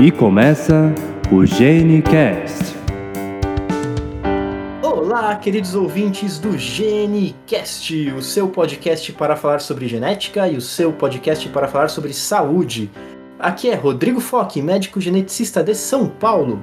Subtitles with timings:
[0.00, 0.94] E começa
[1.32, 2.76] o GeneCast.
[4.80, 10.92] Olá, queridos ouvintes do GeneCast, o seu podcast para falar sobre genética e o seu
[10.92, 12.88] podcast para falar sobre saúde.
[13.40, 16.62] Aqui é Rodrigo Foque, médico geneticista de São Paulo.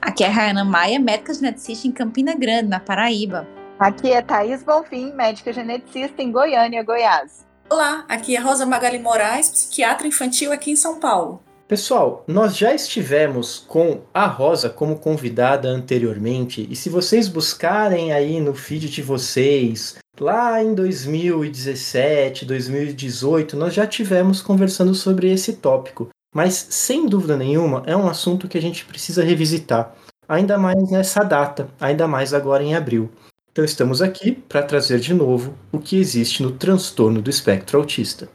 [0.00, 3.48] Aqui é Rayana Maia, médica geneticista em Campina Grande, na Paraíba.
[3.80, 7.44] Aqui é Thaís Bonfim, médica geneticista em Goiânia, Goiás.
[7.68, 11.49] Olá, aqui é Rosa Magali Moraes, psiquiatra infantil aqui em São Paulo.
[11.70, 18.40] Pessoal, nós já estivemos com a Rosa como convidada anteriormente, e se vocês buscarem aí
[18.40, 26.08] no feed de vocês, lá em 2017, 2018, nós já tivemos conversando sobre esse tópico.
[26.34, 29.94] Mas sem dúvida nenhuma é um assunto que a gente precisa revisitar,
[30.28, 33.08] ainda mais nessa data, ainda mais agora em abril.
[33.52, 38.28] Então estamos aqui para trazer de novo o que existe no transtorno do espectro autista.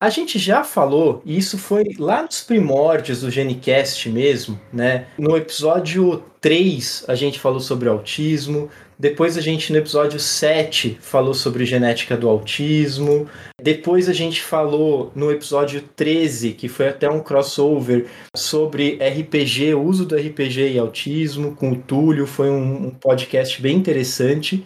[0.00, 5.08] A gente já falou, e isso foi lá nos primórdios do Genicast mesmo, né?
[5.18, 11.34] No episódio 3 a gente falou sobre autismo, depois a gente no episódio 7 falou
[11.34, 13.28] sobre genética do autismo,
[13.60, 19.82] depois a gente falou no episódio 13, que foi até um crossover, sobre RPG, o
[19.82, 24.64] uso do RPG e autismo, com o Túlio, foi um podcast bem interessante.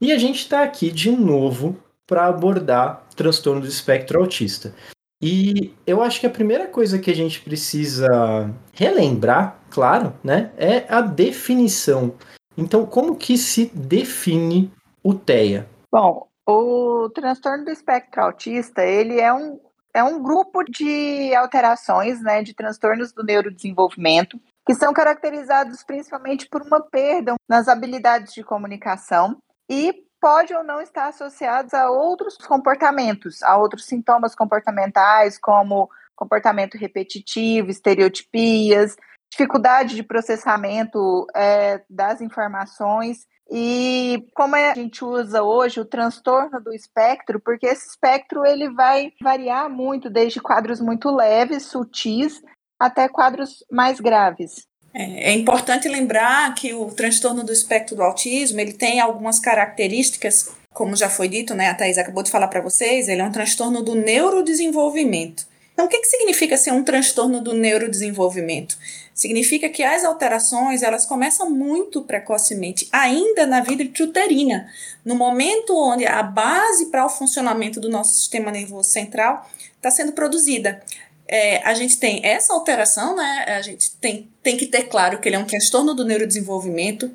[0.00, 4.74] E a gente está aqui de novo para abordar transtorno do espectro autista.
[5.22, 10.84] E eu acho que a primeira coisa que a gente precisa relembrar, claro, né, é
[10.92, 12.14] a definição.
[12.56, 15.68] Então, como que se define o TEA?
[15.90, 19.60] Bom, o transtorno do espectro autista, ele é um,
[19.94, 26.62] é um grupo de alterações, né, de transtornos do neurodesenvolvimento, que são caracterizados principalmente por
[26.62, 29.36] uma perda nas habilidades de comunicação
[29.70, 36.78] e pode ou não estar associados a outros comportamentos, a outros sintomas comportamentais, como comportamento
[36.78, 38.94] repetitivo, estereotipias,
[39.28, 43.26] dificuldade de processamento é, das informações.
[43.50, 49.12] E como a gente usa hoje o transtorno do espectro, porque esse espectro ele vai
[49.20, 52.40] variar muito, desde quadros muito leves, sutis,
[52.78, 54.68] até quadros mais graves.
[54.94, 60.50] É, é, importante lembrar que o transtorno do espectro do autismo ele tem algumas características,
[60.72, 61.70] como já foi dito, né?
[61.70, 65.50] A Thais acabou de falar para vocês, ele é um transtorno do neurodesenvolvimento.
[65.72, 68.76] Então, o que, que significa ser um transtorno do neurodesenvolvimento?
[69.14, 74.68] Significa que as alterações elas começam muito precocemente, ainda na vida intrauterina,
[75.02, 80.12] no momento onde a base para o funcionamento do nosso sistema nervoso central está sendo
[80.12, 80.82] produzida
[81.32, 83.46] é, a gente tem essa alteração, né?
[83.48, 87.10] A gente tem, tem que ter claro que ele é um transtorno do neurodesenvolvimento,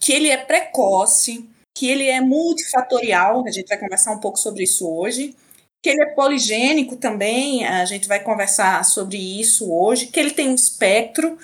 [0.00, 4.64] que ele é precoce, que ele é multifatorial, a gente vai conversar um pouco sobre
[4.64, 5.36] isso hoje,
[5.80, 10.48] que ele é poligênico também, a gente vai conversar sobre isso hoje, que ele tem
[10.48, 11.38] um espectro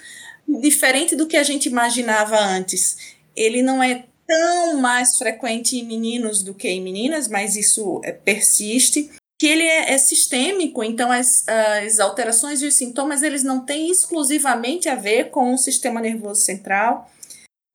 [0.48, 3.14] diferente do que a gente imaginava antes.
[3.37, 8.10] Ele não é tão mais frequente em meninos do que em meninas, mas isso é,
[8.10, 13.65] persiste que ele é, é sistêmico, então as, as alterações e os sintomas eles não
[13.65, 17.11] têm exclusivamente a ver com o sistema nervoso central,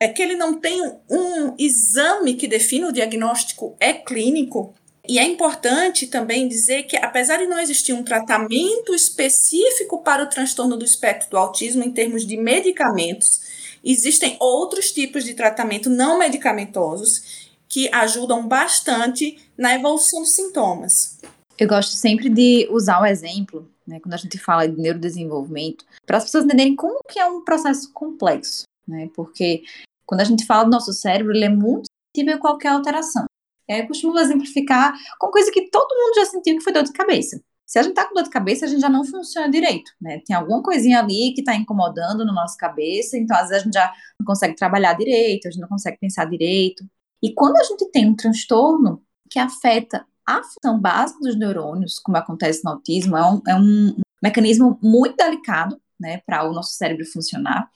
[0.01, 4.73] é que ele não tem um exame que define o diagnóstico é clínico.
[5.07, 10.29] E é importante também dizer que, apesar de não existir um tratamento específico para o
[10.29, 13.41] transtorno do espectro do autismo em termos de medicamentos,
[13.83, 21.20] existem outros tipos de tratamento não medicamentosos que ajudam bastante na evolução dos sintomas.
[21.57, 26.17] Eu gosto sempre de usar o exemplo, né, quando a gente fala de neurodesenvolvimento, para
[26.17, 29.09] as pessoas entenderem como que é um processo complexo, né?
[29.15, 29.63] Porque
[30.05, 31.85] quando a gente fala do nosso cérebro, ele é muito
[32.15, 33.25] sensível a qualquer alteração.
[33.67, 36.91] É, eu costumo exemplificar com coisa que todo mundo já sentiu que foi dor de
[36.91, 37.41] cabeça.
[37.65, 40.19] Se a gente tá com dor de cabeça, a gente já não funciona direito, né?
[40.25, 43.73] Tem alguma coisinha ali que está incomodando no nosso cabeça, então às vezes a gente
[43.73, 46.83] já não consegue trabalhar direito, a gente não consegue pensar direito.
[47.23, 52.17] E quando a gente tem um transtorno que afeta a função básica dos neurônios, como
[52.17, 57.05] acontece no autismo, é um, é um mecanismo muito delicado né, para o nosso cérebro
[57.05, 57.69] funcionar.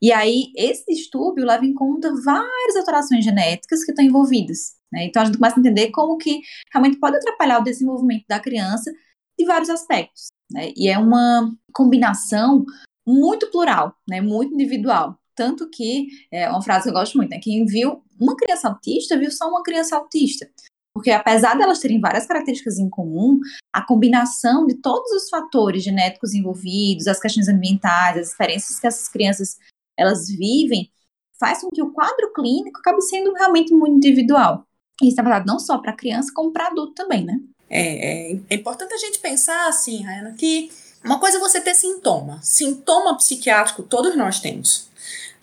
[0.00, 4.76] E aí, esse distúrbio leva em conta várias alterações genéticas que estão envolvidas.
[4.92, 5.04] Né?
[5.06, 6.40] Então, a gente começa a entender como que
[6.72, 8.92] realmente pode atrapalhar o desenvolvimento da criança
[9.38, 10.28] de vários aspectos.
[10.50, 10.72] Né?
[10.76, 12.64] E é uma combinação
[13.06, 14.20] muito plural, né?
[14.20, 15.18] muito individual.
[15.34, 17.40] Tanto que, é uma frase que eu gosto muito, né?
[17.40, 20.48] quem viu uma criança autista, viu só uma criança autista.
[20.94, 23.38] Porque apesar delas terem várias características em comum,
[23.72, 29.08] a combinação de todos os fatores genéticos envolvidos, as questões ambientais, as experiências que essas
[29.08, 29.56] crianças
[29.96, 30.90] elas vivem,
[31.38, 34.64] faz com que o quadro clínico acabe sendo realmente muito individual.
[35.02, 37.38] Isso é verdade não só para criança, como para adulto também, né?
[37.70, 40.70] É, é, é importante a gente pensar assim, Raina, que
[41.04, 42.40] uma coisa é você ter sintoma.
[42.42, 44.88] Sintoma psiquiátrico todos nós temos.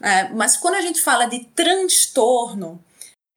[0.01, 2.83] É, mas quando a gente fala de transtorno,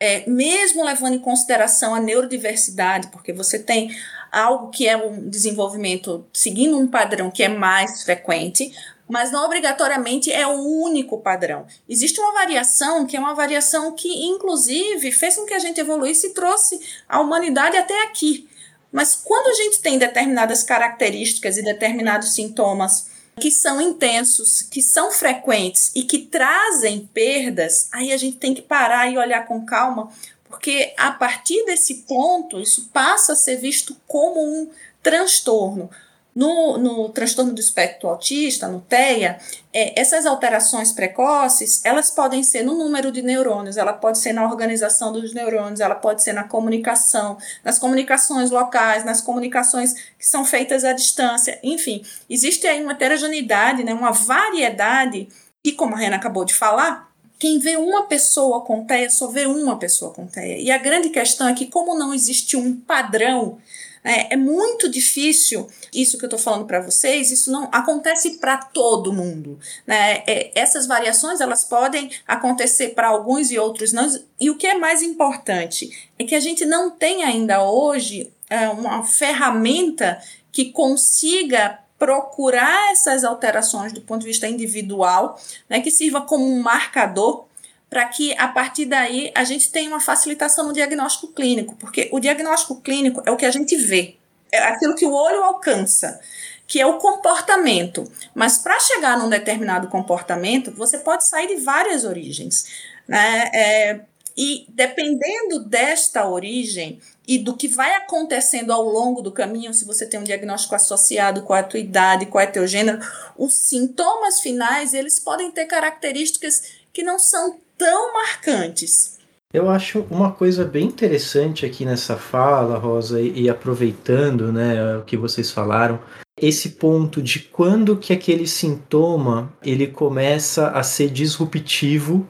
[0.00, 3.90] é, mesmo levando em consideração a neurodiversidade, porque você tem
[4.30, 8.72] algo que é um desenvolvimento seguindo um padrão que é mais frequente,
[9.08, 11.66] mas não obrigatoriamente é o único padrão.
[11.88, 16.28] Existe uma variação que é uma variação que, inclusive, fez com que a gente evoluísse
[16.28, 16.78] e trouxe
[17.08, 18.46] a humanidade até aqui.
[18.92, 23.08] Mas quando a gente tem determinadas características e determinados sintomas
[23.38, 28.62] que são intensos, que são frequentes e que trazem perdas, aí a gente tem que
[28.62, 30.10] parar e olhar com calma,
[30.44, 34.70] porque a partir desse ponto, isso passa a ser visto como um
[35.02, 35.90] transtorno.
[36.38, 39.40] No, no transtorno do espectro autista, no TEA,
[39.72, 44.44] é, essas alterações precoces, elas podem ser no número de neurônios, ela pode ser na
[44.44, 50.44] organização dos neurônios, ela pode ser na comunicação, nas comunicações locais, nas comunicações que são
[50.44, 55.28] feitas à distância, enfim, existe aí uma heterogeneidade, né, uma variedade,
[55.64, 59.46] e como a Rena acabou de falar, quem vê uma pessoa com TEA só vê
[59.46, 60.58] uma pessoa com TEA.
[60.58, 63.58] E a grande questão é que, como não existe um padrão
[64.02, 67.30] é, é muito difícil isso que eu estou falando para vocês.
[67.30, 69.58] Isso não acontece para todo mundo.
[69.86, 70.22] Né?
[70.26, 74.08] É, essas variações elas podem acontecer para alguns e outros não.
[74.40, 78.68] E o que é mais importante é que a gente não tem ainda hoje é,
[78.68, 80.20] uma ferramenta
[80.50, 85.38] que consiga procurar essas alterações do ponto de vista individual,
[85.68, 87.48] né, que sirva como um marcador
[87.90, 92.20] para que a partir daí a gente tenha uma facilitação no diagnóstico clínico, porque o
[92.20, 94.16] diagnóstico clínico é o que a gente vê,
[94.52, 96.20] é aquilo que o olho alcança,
[96.66, 98.10] que é o comportamento.
[98.34, 102.66] Mas para chegar num determinado comportamento, você pode sair de várias origens.
[103.06, 103.50] Né?
[103.54, 104.00] É,
[104.36, 110.06] e dependendo desta origem e do que vai acontecendo ao longo do caminho, se você
[110.06, 113.00] tem um diagnóstico associado com a tua idade, com o teu gênero,
[113.36, 116.62] os sintomas finais, eles podem ter características
[116.92, 119.17] que não são tão marcantes.
[119.52, 125.02] Eu acho uma coisa bem interessante aqui nessa fala, Rosa, e, e aproveitando né, o
[125.04, 125.98] que vocês falaram,
[126.36, 132.26] esse ponto de quando que aquele sintoma ele começa a ser disruptivo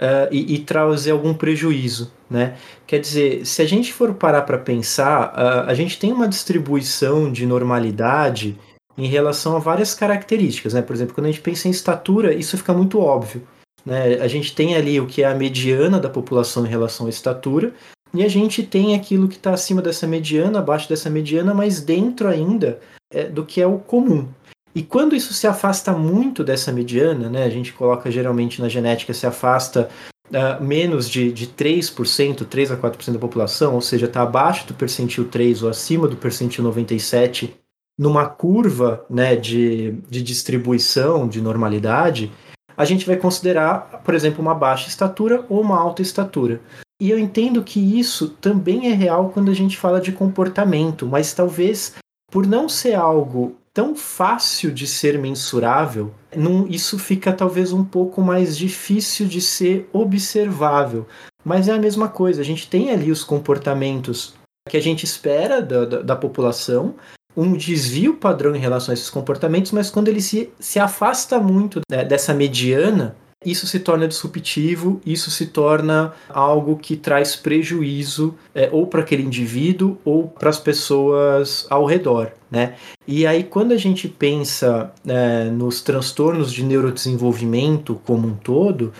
[0.00, 2.56] uh, e, e, trazer algum prejuízo, né?
[2.86, 7.30] Quer dizer, se a gente for parar para pensar, uh, a gente tem uma distribuição
[7.30, 8.58] de normalidade
[8.98, 10.82] em relação a várias características, né?
[10.82, 13.46] Por exemplo, quando a gente pensa em estatura, isso fica muito óbvio.
[13.88, 14.20] Né?
[14.20, 17.72] A gente tem ali o que é a mediana da população em relação à estatura,
[18.12, 22.28] e a gente tem aquilo que está acima dessa mediana, abaixo dessa mediana, mas dentro
[22.28, 22.78] ainda
[23.10, 24.28] é, do que é o comum.
[24.74, 29.14] E quando isso se afasta muito dessa mediana, né, a gente coloca geralmente na genética,
[29.14, 29.88] se afasta
[30.28, 34.74] uh, menos de, de 3%, 3 a 4% da população, ou seja, está abaixo do
[34.74, 37.54] percentil 3 ou acima do percentil 97,
[37.98, 42.30] numa curva né, de, de distribuição, de normalidade,
[42.78, 46.60] a gente vai considerar, por exemplo, uma baixa estatura ou uma alta estatura.
[47.02, 51.32] E eu entendo que isso também é real quando a gente fala de comportamento, mas
[51.32, 51.96] talvez
[52.30, 58.22] por não ser algo tão fácil de ser mensurável, não, isso fica talvez um pouco
[58.22, 61.06] mais difícil de ser observável.
[61.44, 64.34] Mas é a mesma coisa, a gente tem ali os comportamentos
[64.68, 66.94] que a gente espera da, da, da população,
[67.38, 71.80] um desvio padrão em relação a esses comportamentos, mas quando ele se, se afasta muito
[71.88, 73.14] né, dessa mediana,
[73.46, 79.22] isso se torna disruptivo, isso se torna algo que traz prejuízo é, ou para aquele
[79.22, 82.32] indivíduo ou para as pessoas ao redor.
[82.50, 82.74] Né?
[83.06, 88.92] E aí, quando a gente pensa é, nos transtornos de neurodesenvolvimento como um todo,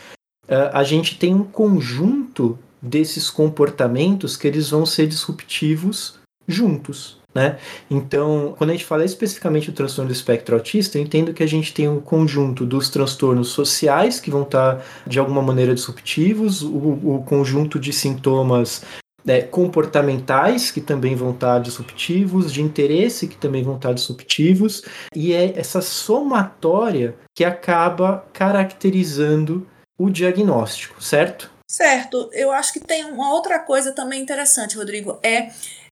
[0.46, 7.17] é, a gente tem um conjunto desses comportamentos que eles vão ser disruptivos juntos.
[7.38, 7.56] Né?
[7.88, 11.46] Então, quando a gente fala especificamente do transtorno do espectro autista, eu entendo que a
[11.46, 16.68] gente tem um conjunto dos transtornos sociais, que vão estar de alguma maneira disruptivos, o,
[16.68, 18.82] o conjunto de sintomas
[19.24, 24.82] né, comportamentais, que também vão estar disruptivos, de interesse, que também vão estar disruptivos,
[25.14, 29.64] e é essa somatória que acaba caracterizando
[29.96, 31.52] o diagnóstico, certo?
[31.70, 32.30] Certo.
[32.32, 35.50] Eu acho que tem uma outra coisa também interessante, Rodrigo, é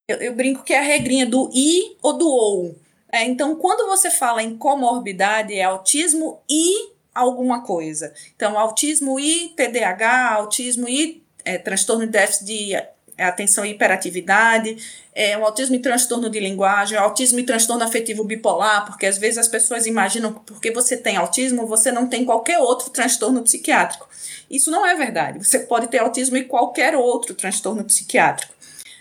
[0.09, 2.79] eu, eu brinco que é a regrinha do i ou do ou.
[3.11, 8.13] É, então, quando você fala em comorbidade, é autismo e alguma coisa.
[8.35, 12.77] Então, autismo e TDAH, autismo e é, transtorno de déficit de
[13.19, 14.77] atenção e hiperatividade,
[15.15, 19.39] é, um autismo e transtorno de linguagem, autismo e transtorno afetivo bipolar, porque às vezes
[19.39, 24.07] as pessoas imaginam que porque você tem autismo, você não tem qualquer outro transtorno psiquiátrico.
[24.51, 25.43] Isso não é verdade.
[25.43, 28.56] Você pode ter autismo e qualquer outro transtorno psiquiátrico.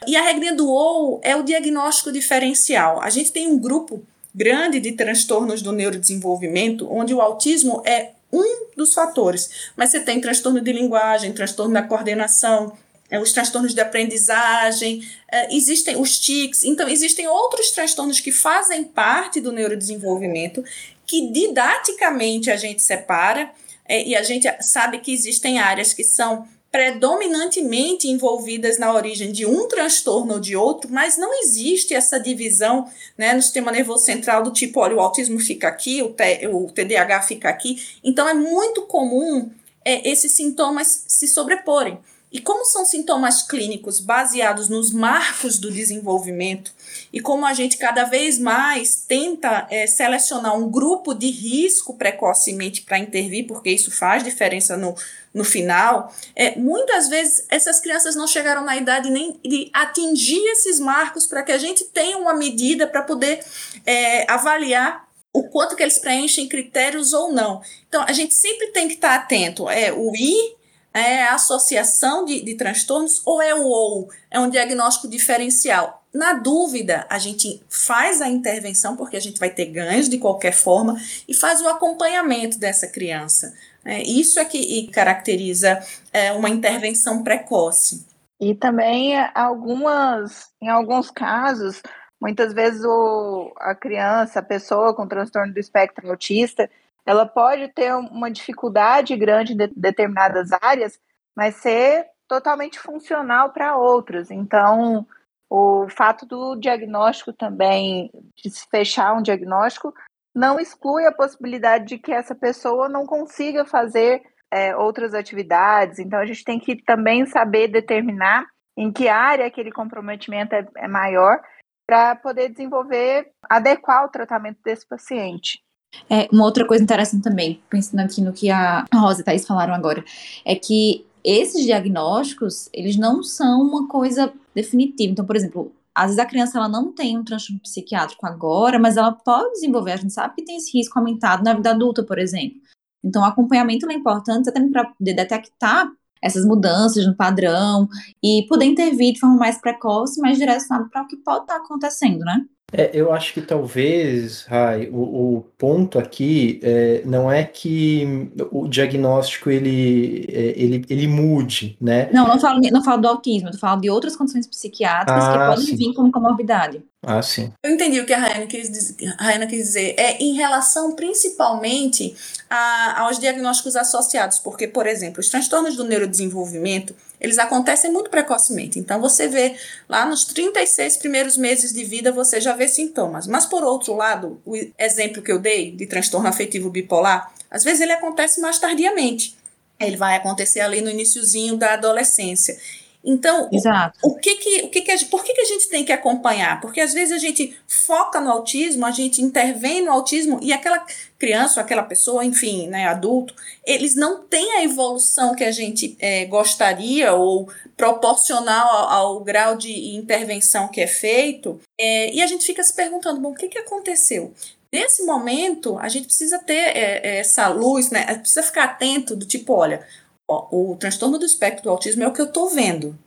[0.07, 3.01] E a regrinha do OU é o diagnóstico diferencial.
[3.01, 8.67] A gente tem um grupo grande de transtornos do neurodesenvolvimento, onde o autismo é um
[8.75, 12.73] dos fatores, mas você tem transtorno de linguagem, transtorno da coordenação,
[13.09, 18.83] é, os transtornos de aprendizagem, é, existem os tics, então existem outros transtornos que fazem
[18.83, 20.63] parte do neurodesenvolvimento,
[21.05, 23.49] que didaticamente a gente separa,
[23.87, 29.45] é, e a gente sabe que existem áreas que são predominantemente envolvidas na origem de
[29.45, 32.85] um transtorno ou de outro, mas não existe essa divisão
[33.17, 36.69] né, no sistema nervoso central do tipo, olha, o autismo fica aqui, o, T, o
[36.69, 37.81] TDAH fica aqui.
[38.03, 39.49] Então é muito comum
[39.85, 41.97] é, esses sintomas se sobreporem.
[42.35, 46.73] E como são sintomas clínicos baseados nos marcos do desenvolvimento,
[47.13, 52.81] e como a gente cada vez mais tenta é, selecionar um grupo de risco precocemente
[52.81, 54.93] para intervir, porque isso faz diferença no,
[55.33, 60.77] no final, é, muitas vezes essas crianças não chegaram na idade nem de atingir esses
[60.77, 63.45] marcos para que a gente tenha uma medida para poder
[63.85, 67.61] é, avaliar o quanto que eles preenchem critérios ou não.
[67.87, 69.69] Então, a gente sempre tem que estar atento.
[69.69, 70.64] É o I
[70.95, 74.09] é a associação de, de transtornos ou é o ou?
[74.31, 76.01] É um diagnóstico diferencial.
[76.13, 80.53] Na dúvida, a gente faz a intervenção, porque a gente vai ter ganhos de qualquer
[80.53, 80.95] forma,
[81.27, 83.53] e faz o acompanhamento dessa criança.
[83.83, 88.07] É, isso é que caracteriza é, uma intervenção precoce.
[88.39, 91.81] E também algumas, em alguns casos,
[92.21, 96.69] muitas vezes o, a criança, a pessoa com transtorno do espectro autista,
[97.05, 100.99] ela pode ter uma dificuldade grande em determinadas áreas,
[101.35, 104.31] mas ser totalmente funcional para outras.
[104.31, 105.05] Então,
[105.49, 109.93] o fato do diagnóstico também, de se fechar um diagnóstico,
[110.33, 115.99] não exclui a possibilidade de que essa pessoa não consiga fazer é, outras atividades.
[115.99, 118.45] Então, a gente tem que também saber determinar
[118.75, 121.39] em que área aquele comprometimento é, é maior
[121.87, 125.64] para poder desenvolver, adequar o tratamento desse paciente.
[126.09, 129.45] É, uma outra coisa interessante também, pensando aqui no que a Rosa e a Thaís
[129.45, 130.03] falaram agora,
[130.43, 135.11] é que esses diagnósticos, eles não são uma coisa definitiva.
[135.11, 138.97] Então, por exemplo, às vezes a criança ela não tem um transtorno psiquiátrico agora, mas
[138.97, 139.93] ela pode desenvolver.
[139.93, 142.59] A gente sabe que tem esse risco aumentado na vida adulta, por exemplo.
[143.03, 145.89] Então, o acompanhamento é importante até para detectar
[146.21, 147.87] essas mudanças no padrão
[148.21, 152.19] e poder intervir de forma mais precoce, mais direcionado para o que pode estar acontecendo,
[152.19, 152.43] né?
[152.71, 158.67] É, eu acho que talvez, Rai, o, o ponto aqui é, não é que o
[158.67, 162.09] diagnóstico ele, é, ele, ele mude, né?
[162.11, 165.37] Não, não falo, não falo do autismo, eu falo de outras condições psiquiátricas ah, que
[165.37, 165.75] podem sim.
[165.75, 166.83] vir como comorbidade.
[167.07, 167.53] Ah, sim.
[167.63, 169.93] Eu entendi o que a Rayana quis, dizer, a quis dizer.
[169.95, 172.15] É em relação principalmente
[172.49, 178.79] a, aos diagnósticos associados, porque, por exemplo, os transtornos do neurodesenvolvimento, eles acontecem muito precocemente.
[178.79, 179.55] Então, você vê
[179.87, 183.27] lá nos 36 primeiros meses de vida, você já vê sintomas.
[183.27, 187.81] Mas, por outro lado, o exemplo que eu dei de transtorno afetivo bipolar, às vezes
[187.81, 189.37] ele acontece mais tardiamente.
[189.79, 192.57] Ele vai acontecer ali no iníciozinho da adolescência.
[193.05, 193.99] Então, Exato.
[194.01, 195.93] O, o que que, o que, que a, por que, que a gente tem que
[195.93, 196.59] acompanhar?
[196.59, 200.83] Porque às vezes a gente foca no autismo, a gente intervém no autismo e aquela
[201.19, 203.35] criança, aquela pessoa, enfim, né, adulto,
[203.65, 207.47] eles não têm a evolução que a gente é, gostaria ou
[207.77, 212.73] proporcional ao, ao, grau de intervenção que é feito, é, e a gente fica se
[212.73, 214.33] perguntando, bom, o que, que aconteceu?
[214.71, 218.03] Nesse momento, a gente precisa ter é, é essa luz, né?
[218.15, 219.85] Precisa ficar atento do tipo, olha,
[220.27, 222.97] o transtorno do espectro do autismo é o que eu estou vendo,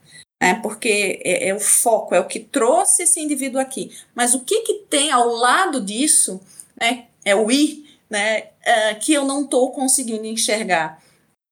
[0.41, 0.55] né?
[0.61, 3.91] Porque é, é, o foco, é o que trouxe esse indivíduo aqui.
[4.15, 6.39] Mas o que, que tem ao lado disso,
[6.79, 7.07] né?
[7.25, 8.49] É o I, né?
[8.61, 11.03] É, que eu não estou conseguindo enxergar.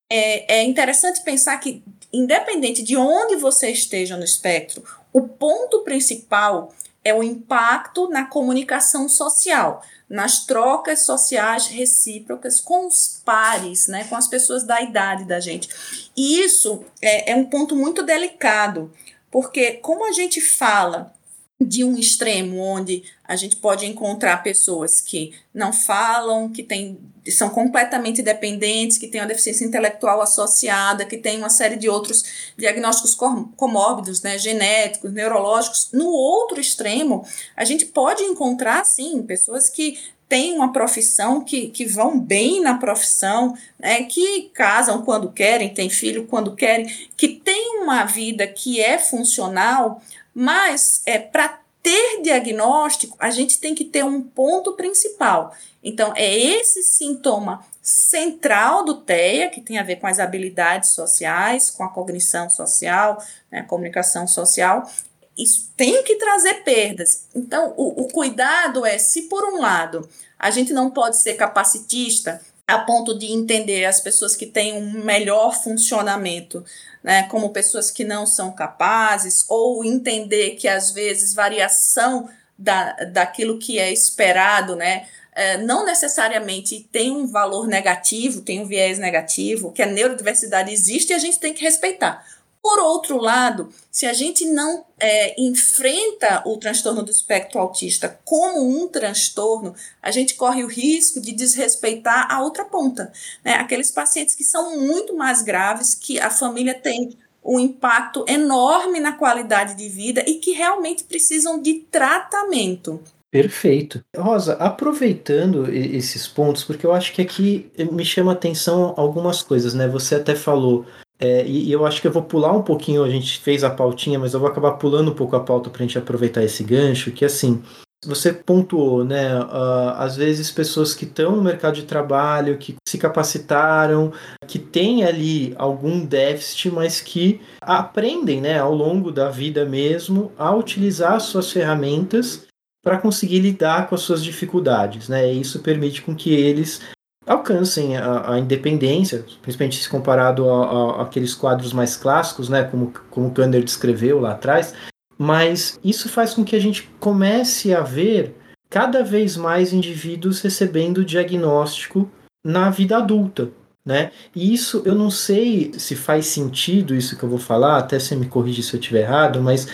[0.10, 1.84] É, é interessante pensar que,
[2.14, 6.74] independente de onde você esteja no espectro, o ponto principal
[7.08, 14.16] é o impacto na comunicação social nas trocas sociais recíprocas com os pares, né, com
[14.16, 15.68] as pessoas da idade da gente.
[16.16, 18.92] E isso é, é um ponto muito delicado,
[19.30, 21.14] porque como a gente fala
[21.60, 27.00] de um extremo onde a gente pode encontrar pessoas que não falam, que tem,
[27.30, 32.52] são completamente dependentes, que têm uma deficiência intelectual associada, que têm uma série de outros
[32.56, 33.16] diagnósticos
[33.56, 35.90] comórbidos, né, genéticos, neurológicos.
[35.92, 39.98] No outro extremo, a gente pode encontrar, sim, pessoas que
[40.30, 45.90] têm uma profissão, que, que vão bem na profissão, né, que casam quando querem, têm
[45.90, 46.86] filho quando querem,
[47.16, 50.02] que têm uma vida que é funcional,
[50.40, 55.52] mas é, para ter diagnóstico, a gente tem que ter um ponto principal.
[55.84, 61.72] Então, é esse sintoma central do TEA, que tem a ver com as habilidades sociais,
[61.72, 63.18] com a cognição social,
[63.52, 64.88] né, a comunicação social.
[65.36, 67.26] isso tem que trazer perdas.
[67.34, 72.40] Então, o, o cuidado é se, por um lado, a gente não pode ser capacitista
[72.68, 76.66] a ponto de entender as pessoas que têm um melhor funcionamento
[77.08, 83.58] né, como pessoas que não são capazes, ou entender que às vezes variação da, daquilo
[83.58, 89.72] que é esperado, né, é, não necessariamente tem um valor negativo, tem um viés negativo,
[89.72, 92.26] que a neurodiversidade existe e a gente tem que respeitar.
[92.68, 98.60] Por outro lado, se a gente não é, enfrenta o transtorno do espectro autista como
[98.60, 103.10] um transtorno, a gente corre o risco de desrespeitar a outra ponta.
[103.42, 103.54] Né?
[103.54, 109.14] Aqueles pacientes que são muito mais graves, que a família tem um impacto enorme na
[109.14, 113.02] qualidade de vida e que realmente precisam de tratamento.
[113.32, 114.04] Perfeito.
[114.14, 119.88] Rosa, aproveitando esses pontos, porque eu acho que aqui me chama atenção algumas coisas, né?
[119.88, 120.86] Você até falou
[121.20, 123.70] é, e, e, eu acho que eu vou pular um pouquinho, a gente fez a
[123.70, 126.64] pautinha, mas eu vou acabar pulando um pouco a pauta para a gente aproveitar esse
[126.64, 127.64] gancho, que assim,
[128.06, 129.40] você pontuou, né?
[129.40, 134.14] Uh, às vezes pessoas que estão no mercado de trabalho, que se capacitaram,
[134.48, 140.54] que têm ali algum déficit, mas que aprendem, né, ao longo da vida mesmo, a
[140.54, 142.46] utilizar suas ferramentas
[142.84, 145.34] para conseguir lidar com as suas dificuldades, né?
[145.34, 146.82] E isso permite com que eles
[147.28, 150.50] alcancem a, a, independência, principalmente se comparado
[150.94, 154.74] àqueles quadros mais clássicos, né, como, como Kander descreveu lá atrás,
[155.18, 158.36] mas isso faz com que a gente comece a ver
[158.70, 162.10] cada vez mais indivíduos recebendo diagnóstico
[162.46, 163.50] na vida adulta,
[163.86, 164.12] né?
[164.36, 168.16] E isso eu não sei se faz sentido isso que eu vou falar, até você
[168.16, 169.68] me corrige se eu estiver errado, mas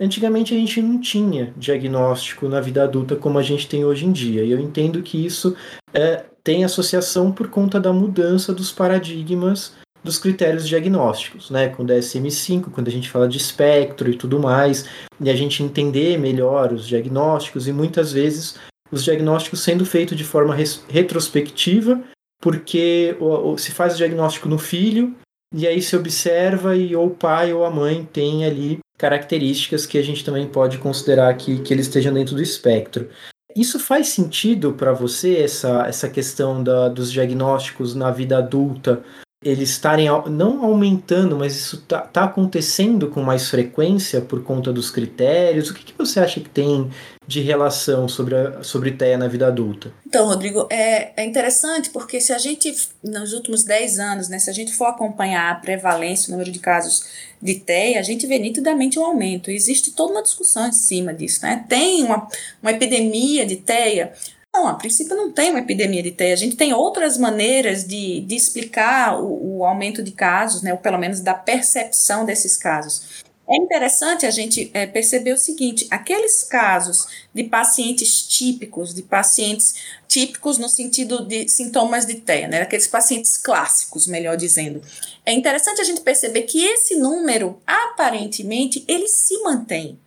[0.00, 4.12] antigamente a gente não tinha diagnóstico na vida adulta como a gente tem hoje em
[4.12, 4.42] dia.
[4.42, 5.54] E eu entendo que isso
[5.94, 9.72] é, tem associação por conta da mudança dos paradigmas
[10.02, 11.68] dos critérios diagnósticos, né?
[11.68, 14.86] Com o DSM-5, quando a gente fala de espectro e tudo mais,
[15.20, 18.58] e a gente entender melhor os diagnósticos e muitas vezes
[18.90, 20.56] os diagnósticos sendo feitos de forma
[20.88, 22.02] retrospectiva,
[22.40, 23.14] porque
[23.58, 25.14] se faz o diagnóstico no filho
[25.54, 29.98] e aí se observa e ou o pai ou a mãe tem ali características que
[29.98, 33.08] a gente também pode considerar que, que eles estejam dentro do espectro.
[33.56, 39.02] Isso faz sentido para você, essa, essa questão da, dos diagnósticos na vida adulta,
[39.42, 44.90] eles estarem não aumentando, mas isso está tá acontecendo com mais frequência por conta dos
[44.90, 45.70] critérios?
[45.70, 46.90] O que, que você acha que tem
[47.30, 49.92] de relação sobre, a, sobre TEA na vida adulta?
[50.04, 54.50] Então, Rodrigo, é, é interessante porque se a gente, nos últimos 10 anos, né, se
[54.50, 57.04] a gente for acompanhar a prevalência, o número de casos
[57.40, 59.48] de TEA, a gente vê nitidamente um aumento.
[59.48, 61.40] Existe toda uma discussão em cima disso.
[61.42, 61.64] Né?
[61.68, 62.26] Tem uma,
[62.60, 64.12] uma epidemia de TEA
[64.52, 66.32] não, a princípio não tem uma epidemia de TEA.
[66.32, 70.78] A gente tem outras maneiras de, de explicar o, o aumento de casos, né, ou
[70.78, 73.22] pelo menos da percepção desses casos.
[73.50, 79.74] É interessante a gente é, perceber o seguinte: aqueles casos de pacientes típicos, de pacientes
[80.06, 84.80] típicos no sentido de sintomas de TEA, né, aqueles pacientes clássicos, melhor dizendo,
[85.26, 89.98] é interessante a gente perceber que esse número, aparentemente, ele se mantém.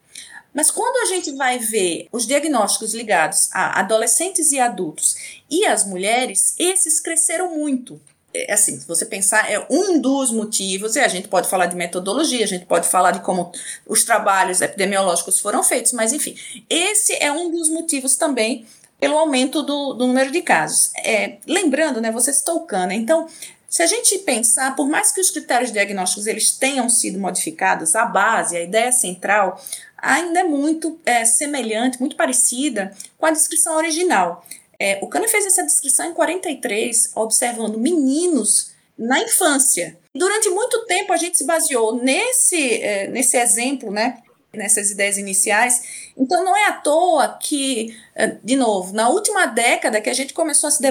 [0.53, 5.15] Mas quando a gente vai ver os diagnósticos ligados a adolescentes e adultos
[5.49, 7.99] e as mulheres, esses cresceram muito.
[8.33, 11.75] É, assim, se você pensar, é um dos motivos, e a gente pode falar de
[11.75, 13.51] metodologia, a gente pode falar de como
[13.87, 16.35] os trabalhos epidemiológicos foram feitos, mas enfim,
[16.69, 18.65] esse é um dos motivos também
[18.99, 20.91] pelo aumento do, do número de casos.
[20.95, 23.27] É, lembrando, né, você citou o cana, então
[23.73, 28.05] se a gente pensar, por mais que os critérios diagnósticos eles tenham sido modificados, a
[28.05, 29.59] base, a ideia central,
[29.97, 34.45] ainda é muito é, semelhante, muito parecida com a descrição original.
[34.83, 39.97] É, o Kahneman fez essa descrição em 43, observando meninos na infância.
[40.13, 44.21] Durante muito tempo a gente se baseou nesse, é, nesse exemplo, né,
[44.53, 46.11] nessas ideias iniciais.
[46.17, 50.33] Então não é à toa que, é, de novo, na última década que a gente
[50.33, 50.81] começou a se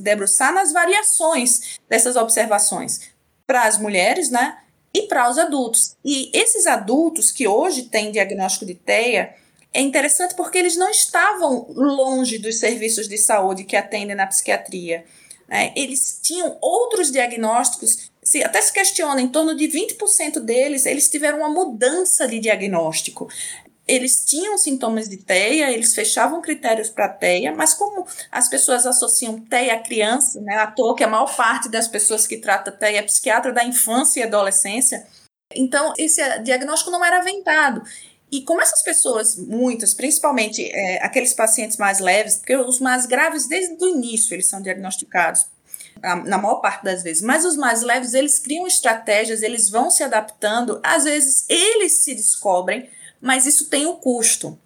[0.00, 3.12] debruçar nas variações dessas observações
[3.46, 4.58] para as mulheres, né?
[4.92, 5.94] e para os adultos.
[6.02, 9.34] E esses adultos que hoje têm diagnóstico de TEA,
[9.76, 15.04] é interessante porque eles não estavam longe dos serviços de saúde que atendem na psiquiatria.
[15.46, 15.72] Né?
[15.76, 21.38] Eles tinham outros diagnósticos, se, até se questiona, em torno de 20% deles, eles tiveram
[21.38, 23.28] uma mudança de diagnóstico
[23.88, 29.38] eles tinham sintomas de TEA, eles fechavam critérios para TEA, mas como as pessoas associam
[29.38, 32.98] TEA à criança, né, à toa que a maior parte das pessoas que trata TEA
[32.98, 35.06] é psiquiatra da infância e adolescência,
[35.54, 37.80] então esse diagnóstico não era aventado.
[38.30, 43.46] E como essas pessoas, muitas, principalmente é, aqueles pacientes mais leves, porque os mais graves
[43.46, 45.46] desde o início eles são diagnosticados,
[46.02, 47.22] na maior parte das vezes.
[47.22, 52.14] Mas os mais leves, eles criam estratégias, eles vão se adaptando, às vezes eles se
[52.14, 54.58] descobrem, mas isso tem um custo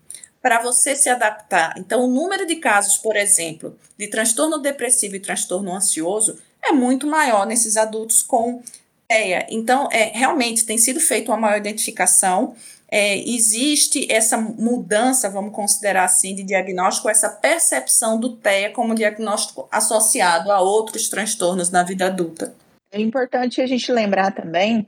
[0.42, 1.74] para você se adaptar.
[1.76, 7.06] Então, o número de casos, por exemplo, de transtorno depressivo e transtorno ansioso é muito
[7.06, 8.62] maior nesses adultos com
[9.06, 9.46] TEA.
[9.50, 12.54] Então, é, realmente tem sido feita uma maior identificação.
[12.90, 19.68] É, existe essa mudança, vamos considerar assim, de diagnóstico, essa percepção do TEA como diagnóstico
[19.70, 22.53] associado a outros transtornos na vida adulta.
[22.90, 24.87] É importante a gente lembrar também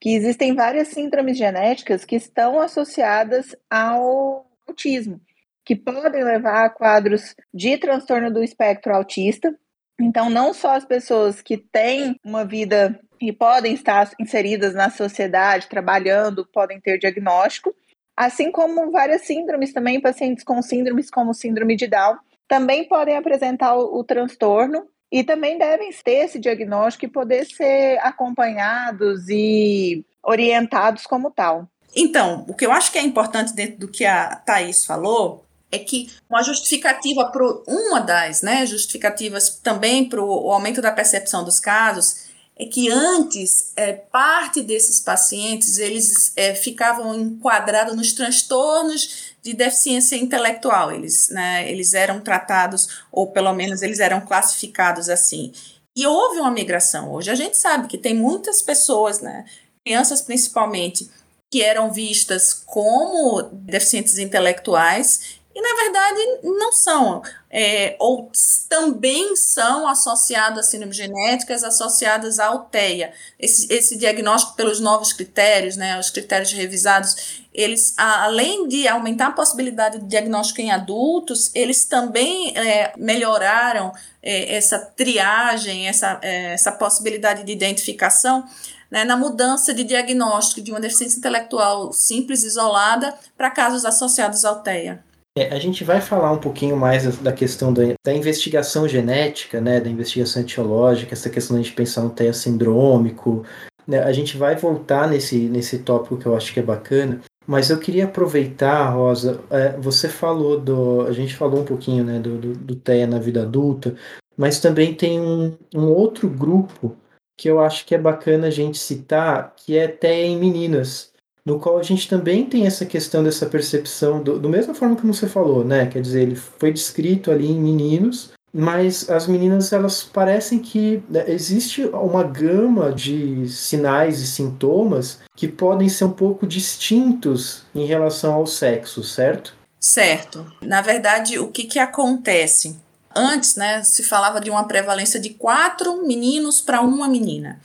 [0.00, 5.20] que existem várias síndromes genéticas que estão associadas ao autismo,
[5.64, 9.54] que podem levar a quadros de transtorno do espectro autista.
[10.02, 15.68] Então, não só as pessoas que têm uma vida e podem estar inseridas na sociedade,
[15.68, 17.72] trabalhando, podem ter diagnóstico,
[18.16, 22.16] assim como várias síndromes também, pacientes com síndromes como síndrome de Down,
[22.48, 27.98] também podem apresentar o, o transtorno e também devem ter esse diagnóstico e poder ser
[28.00, 31.68] acompanhados e orientados como tal.
[31.94, 35.78] Então, o que eu acho que é importante dentro do que a Thais falou é
[35.78, 41.58] que uma justificativa para uma das né, justificativas também para o aumento da percepção dos
[41.58, 49.54] casos é que antes é, parte desses pacientes eles é, ficavam enquadrados nos transtornos de
[49.54, 50.92] deficiência intelectual.
[50.92, 55.52] Eles né, eles eram tratados ou pelo menos eles eram classificados assim.
[55.96, 57.12] E houve uma migração.
[57.12, 59.46] Hoje a gente sabe que tem muitas pessoas né
[59.84, 61.10] crianças principalmente
[61.50, 68.30] que eram vistas como deficientes intelectuais e na verdade não são, é, ou
[68.68, 73.12] também são associados a síndromes genéticas associadas à alteia.
[73.38, 79.32] Esse, esse diagnóstico pelos novos critérios, né, os critérios revisados, eles, além de aumentar a
[79.32, 86.72] possibilidade de diagnóstico em adultos, eles também é, melhoraram é, essa triagem, essa, é, essa
[86.72, 88.48] possibilidade de identificação
[88.90, 94.50] né, na mudança de diagnóstico de uma deficiência intelectual simples, isolada, para casos associados à
[94.50, 95.02] alteia.
[95.36, 99.80] É, a gente vai falar um pouquinho mais da questão da, da, investigação genética, né,
[99.80, 103.44] da investigação etiológica, essa questão de a gente pensar no TEA sindrômico.
[103.86, 107.70] Né, a gente vai voltar nesse, nesse tópico que eu acho que é bacana, mas
[107.70, 111.02] eu queria aproveitar, Rosa, é, você falou do.
[111.06, 113.96] A gente falou um pouquinho né, do, do, do TEA na vida adulta,
[114.36, 116.96] mas também tem um, um outro grupo
[117.38, 121.11] que eu acho que é bacana a gente citar, que é TEA em meninas
[121.44, 125.06] no qual a gente também tem essa questão dessa percepção, do, do mesma forma que
[125.06, 125.86] você falou, né?
[125.86, 131.24] Quer dizer, ele foi descrito ali em meninos, mas as meninas elas parecem que né,
[131.26, 138.34] existe uma gama de sinais e sintomas que podem ser um pouco distintos em relação
[138.34, 139.54] ao sexo, certo?
[139.80, 140.46] Certo.
[140.60, 142.78] Na verdade, o que, que acontece?
[143.14, 147.60] Antes, né, se falava de uma prevalência de quatro meninos para uma menina.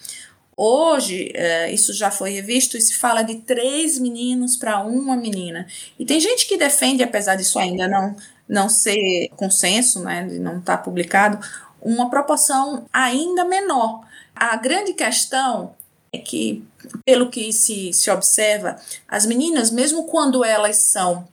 [0.59, 5.67] Hoje, é, isso já foi revisto e se fala de três meninos para uma menina.
[5.99, 8.15] E tem gente que defende, apesar disso ainda não,
[8.49, 11.39] não ser consenso, né, de não estar tá publicado,
[11.79, 14.01] uma proporção ainda menor.
[14.35, 15.75] A grande questão
[16.11, 16.65] é que,
[17.05, 21.27] pelo que se, se observa, as meninas, mesmo quando elas são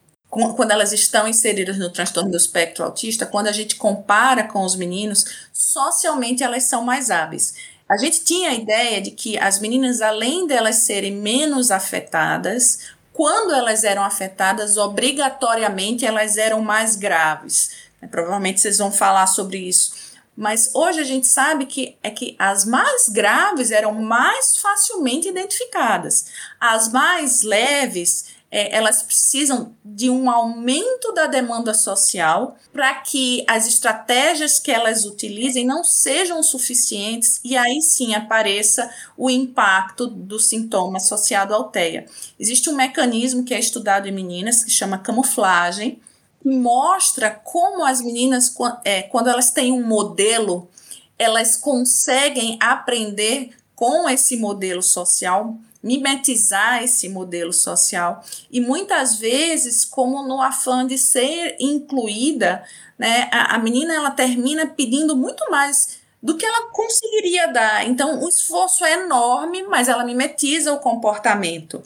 [0.56, 4.74] quando elas estão inseridas no transtorno do espectro autista, quando a gente compara com os
[4.74, 7.54] meninos, socialmente elas são mais hábeis.
[7.88, 12.78] A gente tinha a ideia de que as meninas, além delas serem menos afetadas,
[13.12, 17.70] quando elas eram afetadas, obrigatoriamente elas eram mais graves.
[18.00, 20.14] Né, provavelmente vocês vão falar sobre isso.
[20.36, 26.26] Mas hoje a gente sabe que é que as mais graves eram mais facilmente identificadas.
[26.58, 33.66] As mais leves é, elas precisam de um aumento da demanda social para que as
[33.66, 38.88] estratégias que elas utilizem não sejam suficientes e aí sim apareça
[39.18, 42.06] o impacto do sintoma associado à alteia.
[42.38, 45.98] Existe um mecanismo que é estudado em meninas que chama camuflagem,
[46.40, 50.70] que mostra como as meninas, é, quando elas têm um modelo,
[51.18, 60.26] elas conseguem aprender com esse modelo social mimetizar esse modelo social e muitas vezes como
[60.26, 62.64] no afã de ser incluída,
[62.98, 67.86] né, a, a menina ela termina pedindo muito mais do que ela conseguiria dar.
[67.86, 71.82] Então o esforço é enorme, mas ela mimetiza o comportamento.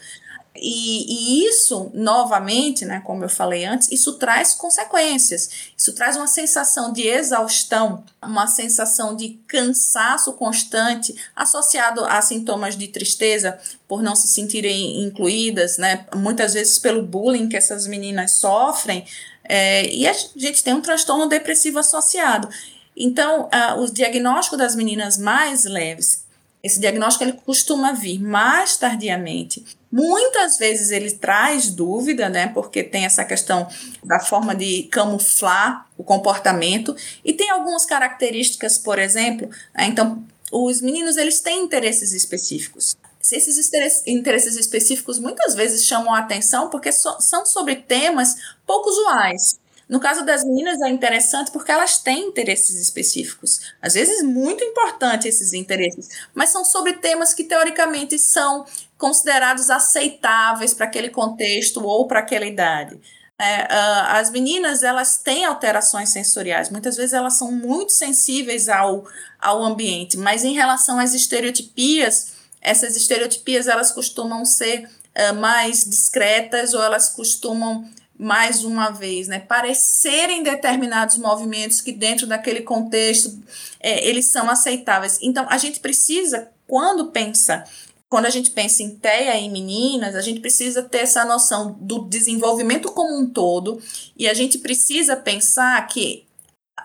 [0.60, 5.70] E, e, isso, novamente, né, como eu falei antes, isso traz consequências.
[5.76, 12.88] Isso traz uma sensação de exaustão, uma sensação de cansaço constante, associado a sintomas de
[12.88, 19.04] tristeza por não se sentirem incluídas, né, muitas vezes pelo bullying que essas meninas sofrem.
[19.44, 22.48] É, e a gente tem um transtorno depressivo associado.
[22.96, 26.27] Então, uh, o diagnóstico das meninas mais leves
[26.62, 29.64] Esse diagnóstico ele costuma vir mais tardiamente.
[29.90, 32.48] Muitas vezes ele traz dúvida, né?
[32.48, 33.68] Porque tem essa questão
[34.04, 39.86] da forma de camuflar o comportamento e tem algumas características, por exemplo, né?
[39.86, 42.96] então os meninos eles têm interesses específicos.
[43.30, 43.70] Esses
[44.06, 49.58] interesses específicos muitas vezes chamam a atenção porque so, são sobre temas pouco usuais.
[49.88, 53.60] No caso das meninas é interessante porque elas têm interesses específicos.
[53.80, 58.66] Às vezes muito importantes esses interesses, mas são sobre temas que teoricamente são
[58.98, 62.98] considerados aceitáveis para aquele contexto ou para aquela idade.
[63.40, 69.06] É, uh, as meninas elas têm alterações sensoriais, muitas vezes elas são muito sensíveis ao,
[69.40, 76.74] ao ambiente, mas em relação às estereotipias, essas estereotipias elas costumam ser uh, mais discretas
[76.74, 77.88] ou elas costumam
[78.18, 83.38] mais uma vez, né, parecerem determinados movimentos que dentro daquele contexto
[83.78, 85.18] é, eles são aceitáveis.
[85.22, 87.64] Então a gente precisa, quando pensa
[88.08, 92.06] quando a gente pensa em TEA em meninas, a gente precisa ter essa noção do
[92.06, 93.82] desenvolvimento como um todo
[94.16, 96.26] e a gente precisa pensar que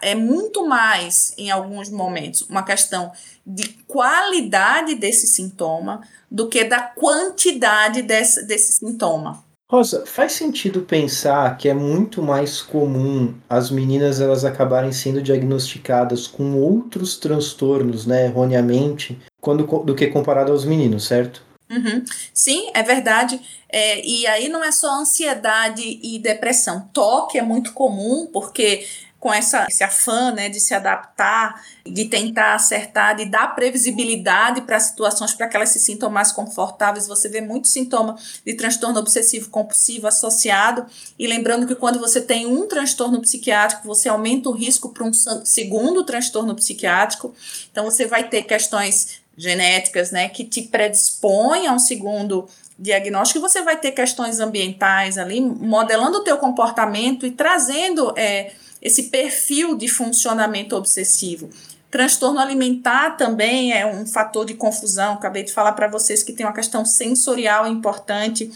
[0.02, 3.12] é muito mais, em alguns momentos, uma questão
[3.46, 9.46] de qualidade desse sintoma do que da quantidade desse, desse sintoma.
[9.74, 16.28] Rosa, faz sentido pensar que é muito mais comum as meninas elas acabarem sendo diagnosticadas
[16.28, 21.44] com outros transtornos, né, erroneamente, quando, do que comparado aos meninos, certo?
[21.72, 22.06] Uhum.
[22.32, 23.42] Sim, é verdade.
[23.68, 26.88] É, e aí não é só ansiedade e depressão.
[26.94, 28.86] Toque é muito comum, porque
[29.24, 34.78] com essa, esse afã né, de se adaptar, de tentar acertar, de dar previsibilidade para
[34.82, 37.08] situações para que elas se sintam mais confortáveis.
[37.08, 40.86] Você vê muito sintoma de transtorno obsessivo compulsivo associado.
[41.18, 45.14] E lembrando que quando você tem um transtorno psiquiátrico, você aumenta o risco para um
[45.14, 47.34] segundo transtorno psiquiátrico.
[47.72, 52.46] Então você vai ter questões genéticas né, que te predispõem a um segundo
[52.78, 58.14] diagnóstico, você vai ter questões ambientais ali, modelando o teu comportamento e trazendo.
[58.18, 58.52] É,
[58.84, 61.50] esse perfil de funcionamento obsessivo.
[61.90, 65.14] Transtorno alimentar também é um fator de confusão.
[65.14, 68.52] Acabei de falar para vocês que tem uma questão sensorial importante.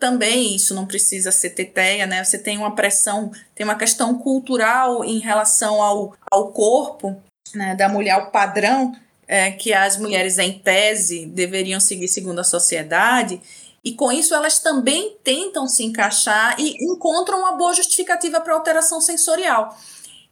[0.00, 2.24] Também isso não precisa ser teteia, né?
[2.24, 7.20] Você tem uma pressão, tem uma questão cultural em relação ao, ao corpo
[7.54, 8.94] né, da mulher, o padrão
[9.26, 13.40] é, que as mulheres, em tese, deveriam seguir segundo a sociedade.
[13.84, 19.00] E com isso elas também tentam se encaixar e encontram uma boa justificativa para alteração
[19.00, 19.76] sensorial.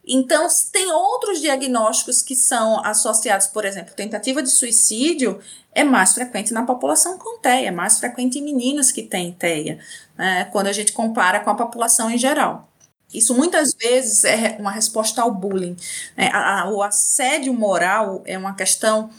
[0.06, 5.40] Então, tem outros diagnósticos que são associados, por exemplo, tentativa de suicídio
[5.72, 9.78] é mais frequente na população com TEA, é mais frequente em meninas que têm TEA,
[10.16, 12.68] né, quando a gente compara com a população em geral.
[13.12, 15.76] Isso muitas vezes é uma resposta ao bullying.
[16.16, 16.30] Né?
[16.70, 19.10] o assédio moral é uma questão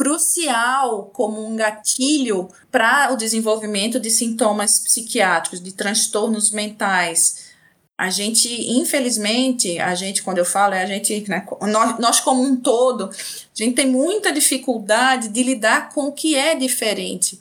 [0.00, 7.50] crucial como um gatilho para o desenvolvimento de sintomas psiquiátricos, de transtornos mentais.
[7.98, 12.42] A gente, infelizmente, a gente, quando eu falo, é a gente, né, nós, nós como
[12.42, 17.38] um todo, a gente tem muita dificuldade de lidar com o que é diferente.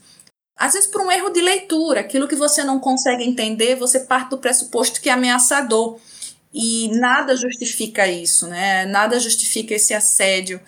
[0.57, 4.31] Às vezes por um erro de leitura, aquilo que você não consegue entender, você parte
[4.31, 5.97] do pressuposto que é ameaçador.
[6.53, 8.85] E nada justifica isso, né?
[8.85, 10.59] Nada justifica esse assédio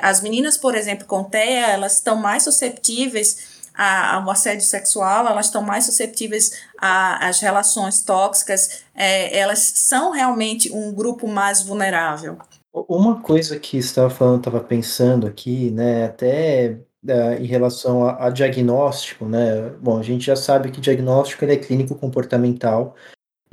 [0.00, 5.60] as meninas, por exemplo, com TEA, elas estão mais susceptíveis ao assédio sexual, elas estão
[5.60, 12.38] mais susceptíveis às relações tóxicas, é, elas são realmente um grupo mais vulnerável.
[12.72, 18.30] Uma coisa que estava falando, estava pensando aqui, né, até uh, em relação a, a,
[18.30, 22.96] diagnóstico, né, bom, a gente já sabe que diagnóstico é clínico comportamental,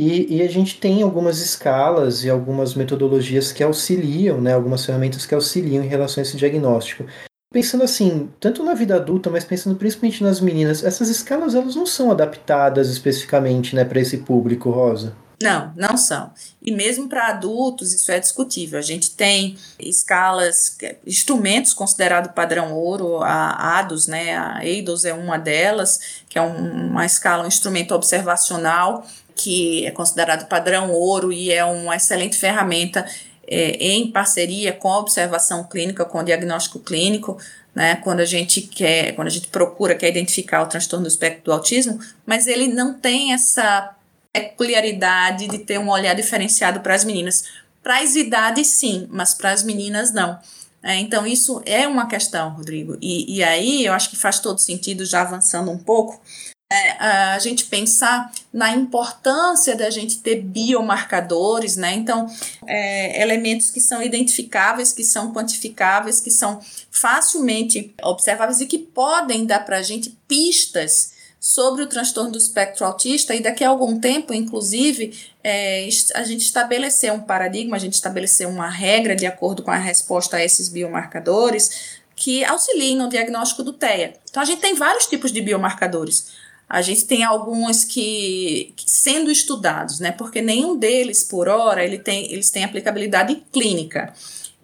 [0.04, 5.28] e, e, a gente tem algumas escalas e algumas metodologias que auxiliam, né, algumas ferramentas
[5.28, 7.06] que auxiliam em relação a esse diagnóstico.
[7.54, 11.86] Pensando assim, tanto na vida adulta, mas pensando principalmente nas meninas, essas escalas elas não
[11.86, 15.16] são adaptadas especificamente né, para esse público, Rosa?
[15.42, 16.32] Não, não são.
[16.62, 18.78] E mesmo para adultos, isso é discutível.
[18.78, 24.38] A gente tem escalas, instrumentos considerados padrão ouro, a ADOS, né?
[24.38, 29.06] A EIDOS é uma delas, que é uma escala, um instrumento observacional
[29.36, 33.06] que é considerado padrão ouro e é uma excelente ferramenta
[33.48, 37.38] é, em parceria com a observação clínica, com o diagnóstico clínico,
[37.74, 41.46] né, quando a gente quer, quando a gente procura, quer identificar o transtorno do espectro
[41.46, 43.96] do autismo, mas ele não tem essa
[44.34, 47.46] peculiaridade de ter um olhar diferenciado para as meninas.
[47.84, 50.40] Para as idades, sim, mas para as meninas, não.
[50.84, 52.98] É, então, isso é uma questão, Rodrigo.
[53.02, 56.22] E, e aí, eu acho que faz todo sentido, já avançando um pouco,
[56.72, 56.92] é,
[57.34, 61.94] a gente pensar na importância da gente ter biomarcadores, né?
[61.94, 62.28] Então,
[62.66, 69.46] é, elementos que são identificáveis, que são quantificáveis, que são facilmente observáveis e que podem
[69.46, 74.00] dar para a gente pistas sobre o transtorno do espectro autista e daqui a algum
[74.00, 79.64] tempo, inclusive, é, a gente estabeleceu um paradigma, a gente estabeleceu uma regra de acordo
[79.64, 84.14] com a resposta a esses biomarcadores que auxiliem no diagnóstico do TEA.
[84.30, 86.40] Então, a gente tem vários tipos de biomarcadores.
[86.72, 90.14] A gente tem alguns que, que, sendo estudados, né?
[90.14, 94.14] Porque nenhum deles, por hora, ele tem, eles têm aplicabilidade clínica.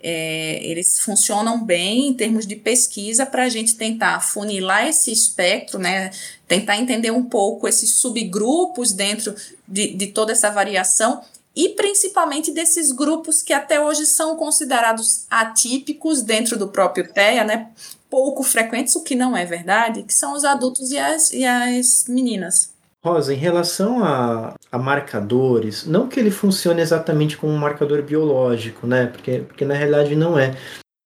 [0.01, 5.79] É, eles funcionam bem em termos de pesquisa para a gente tentar funilar esse espectro,
[5.79, 6.11] né?
[6.47, 9.35] Tentar entender um pouco esses subgrupos dentro
[9.67, 11.21] de, de toda essa variação
[11.53, 17.67] e principalmente desses grupos que até hoje são considerados atípicos dentro do próprio TEA, né?
[18.09, 22.05] Pouco frequentes, o que não é verdade, que são os adultos e as, e as
[22.07, 22.73] meninas.
[23.05, 28.85] Rosa, em relação a, a marcadores, não que ele funcione exatamente como um marcador biológico,
[28.85, 29.07] né?
[29.07, 30.55] Porque, porque na realidade não é.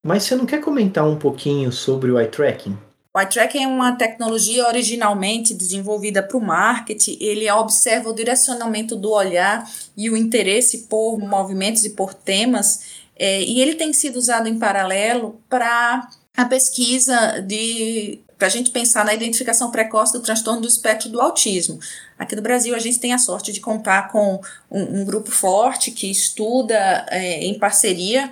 [0.06, 2.76] Mas você não quer comentar um pouquinho sobre o eye tracking?
[3.14, 7.18] O eye tracking é uma tecnologia originalmente desenvolvida para o marketing.
[7.20, 13.02] Ele observa o direcionamento do olhar e o interesse por movimentos e por temas.
[13.16, 16.10] É, e ele tem sido usado em paralelo para
[16.42, 21.22] a pesquisa de para a gente pensar na identificação precoce do transtorno do espectro do
[21.22, 21.80] autismo.
[22.18, 25.92] Aqui no Brasil, a gente tem a sorte de contar com um, um grupo forte
[25.92, 28.32] que estuda é, em parceria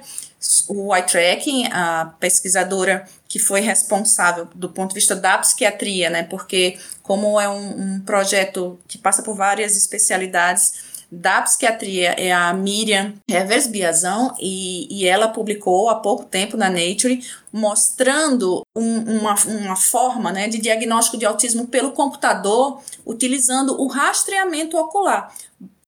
[0.67, 6.23] o eye tracking, a pesquisadora que foi responsável do ponto de vista da psiquiatria, né?
[6.23, 12.53] Porque como é um, um projeto que passa por várias especialidades, da psiquiatria é a
[12.53, 19.35] Miriam Evers Biazão e, e ela publicou há pouco tempo na Nature mostrando um, uma,
[19.45, 25.33] uma forma né, de diagnóstico de autismo pelo computador utilizando o rastreamento ocular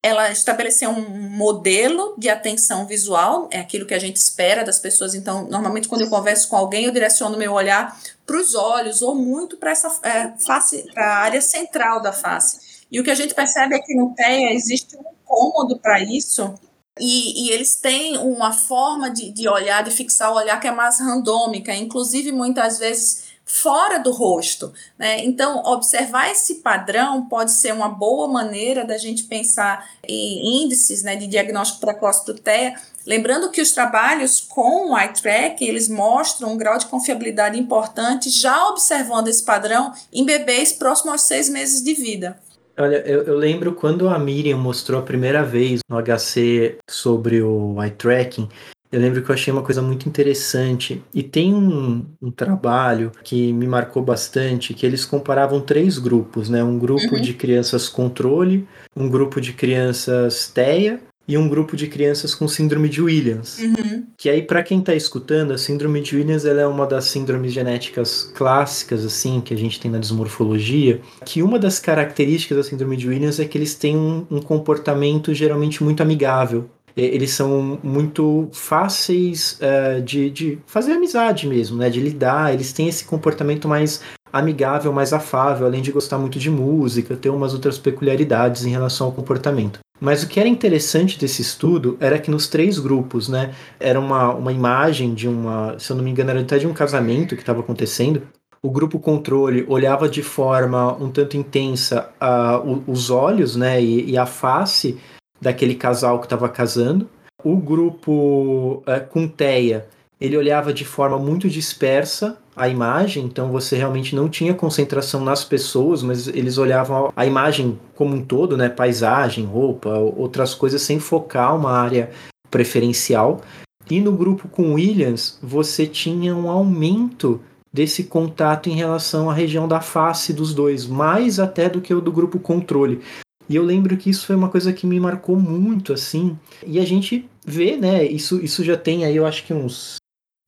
[0.04, 5.14] ela estabeleceu um modelo de atenção visual, é aquilo que a gente espera das pessoas.
[5.14, 9.14] Então, normalmente, quando eu converso com alguém, eu direciono meu olhar para os olhos ou
[9.14, 12.82] muito para essa é, face, para a área central da face.
[12.92, 16.54] E o que a gente percebe é que no TEA existe um cômodo para isso,
[17.00, 20.72] e, e, eles têm uma forma de, de olhar, de fixar o olhar que é
[20.72, 24.74] mais randômica, inclusive muitas vezes fora do rosto.
[24.98, 25.24] Né?
[25.24, 31.16] Então, observar esse padrão pode ser uma boa maneira da gente pensar em índices né,
[31.16, 32.76] de diagnóstico precoce do TEA.
[33.06, 38.30] Lembrando que os trabalhos com o eye track, eles mostram um grau de confiabilidade importante,
[38.30, 42.40] já observando esse padrão em bebês próximos aos seis meses de vida.
[42.82, 47.76] Olha, eu, eu, lembro quando a Miriam mostrou a primeira vez no HC sobre o
[47.80, 48.50] eye tracking,
[48.92, 51.02] eu lembro que eu achei uma coisa muito interessante.
[51.14, 56.64] E tem um, um trabalho que me marcou bastante, que eles comparavam três grupos, né?
[56.64, 57.22] Um grupo uhum.
[57.22, 61.00] de crianças controle, um grupo de crianças TEA
[61.32, 63.58] e um grupo de crianças com síndrome de Williams.
[63.60, 64.04] Uhum.
[64.18, 67.54] Que aí, para quem está escutando, a síndrome de Williams ela é uma das síndromes
[67.54, 71.00] genéticas clássicas, assim, que a gente tem na desmorfologia.
[71.26, 75.34] Que uma das características da síndrome de Williams é que eles têm um, um comportamento
[75.34, 76.70] geralmente muito amigável.
[76.98, 81.90] Eles são muito fáceis uh, de, de fazer amizade mesmo, né?
[81.90, 82.54] De lidar.
[82.54, 84.02] Eles têm esse comportamento mais
[84.34, 89.08] amigável, mais afável, além de gostar muito de música, ter umas outras peculiaridades em relação
[89.08, 89.80] ao comportamento.
[90.02, 94.34] Mas o que era interessante desse estudo era que nos três grupos, né, era uma,
[94.34, 97.44] uma imagem de uma, se eu não me engano, era até de um casamento que
[97.44, 98.24] estava acontecendo.
[98.64, 104.18] O grupo controle olhava de forma um tanto intensa uh, os olhos, né, e, e,
[104.18, 104.98] a face
[105.40, 107.08] daquele casal que estava casando.
[107.44, 109.88] O grupo uh, com teia,
[110.20, 115.44] ele olhava de forma muito dispersa a imagem, então você realmente não tinha concentração nas
[115.44, 121.00] pessoas, mas eles olhavam a imagem como um todo, né, paisagem, roupa, outras coisas sem
[121.00, 122.12] focar uma área
[122.50, 123.42] preferencial.
[123.90, 127.42] E no grupo com Williams, você tinha um aumento
[127.74, 132.02] desse contato em relação à região da face dos dois, mais até do que o
[132.02, 133.02] do grupo controle.
[133.50, 136.38] E eu lembro que isso foi uma coisa que me marcou muito, assim.
[136.66, 138.06] E a gente vê, né?
[138.06, 140.01] Isso, isso já tem aí, eu acho que uns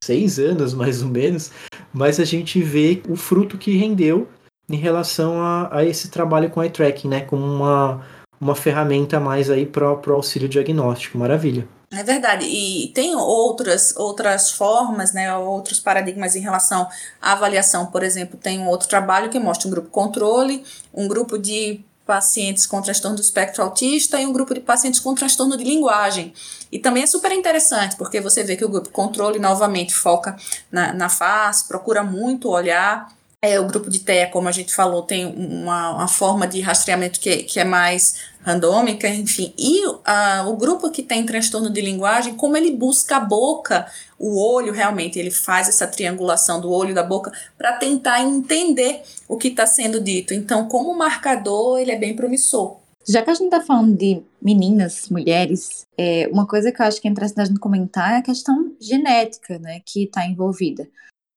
[0.04, 1.52] seis anos, mais ou menos,
[1.94, 4.28] mas a gente vê o fruto que rendeu
[4.70, 7.22] em relação a, a esse trabalho com eye tracking, né?
[7.22, 8.02] Como uma,
[8.40, 11.18] uma ferramenta mais aí para o auxílio diagnóstico.
[11.18, 11.68] Maravilha.
[11.92, 12.46] É verdade.
[12.46, 16.88] E tem outras, outras formas, né, outros paradigmas em relação
[17.22, 17.86] à avaliação.
[17.86, 22.66] Por exemplo, tem um outro trabalho que mostra um grupo controle, um grupo de pacientes
[22.66, 26.34] com transtorno do espectro autista e um grupo de pacientes com transtorno de linguagem.
[26.72, 30.36] E também é super interessante, porque você vê que o grupo controle novamente foca
[30.72, 33.08] na, na face, procura muito olhar
[33.46, 37.20] É, o grupo de TEA, como a gente falou, tem uma, uma forma de rastreamento
[37.20, 39.54] que, que é mais randômica, enfim.
[39.58, 43.86] E uh, o grupo que tem transtorno de linguagem, como ele busca a boca,
[44.18, 49.36] o olho realmente, ele faz essa triangulação do olho da boca para tentar entender o
[49.36, 50.34] que está sendo dito.
[50.34, 52.78] Então, como marcador, ele é bem promissor.
[53.06, 57.02] Já que a gente está falando de meninas, mulheres, é, uma coisa que eu acho
[57.02, 60.88] que é interessante a gente comentar é a questão genética, né, que está envolvida.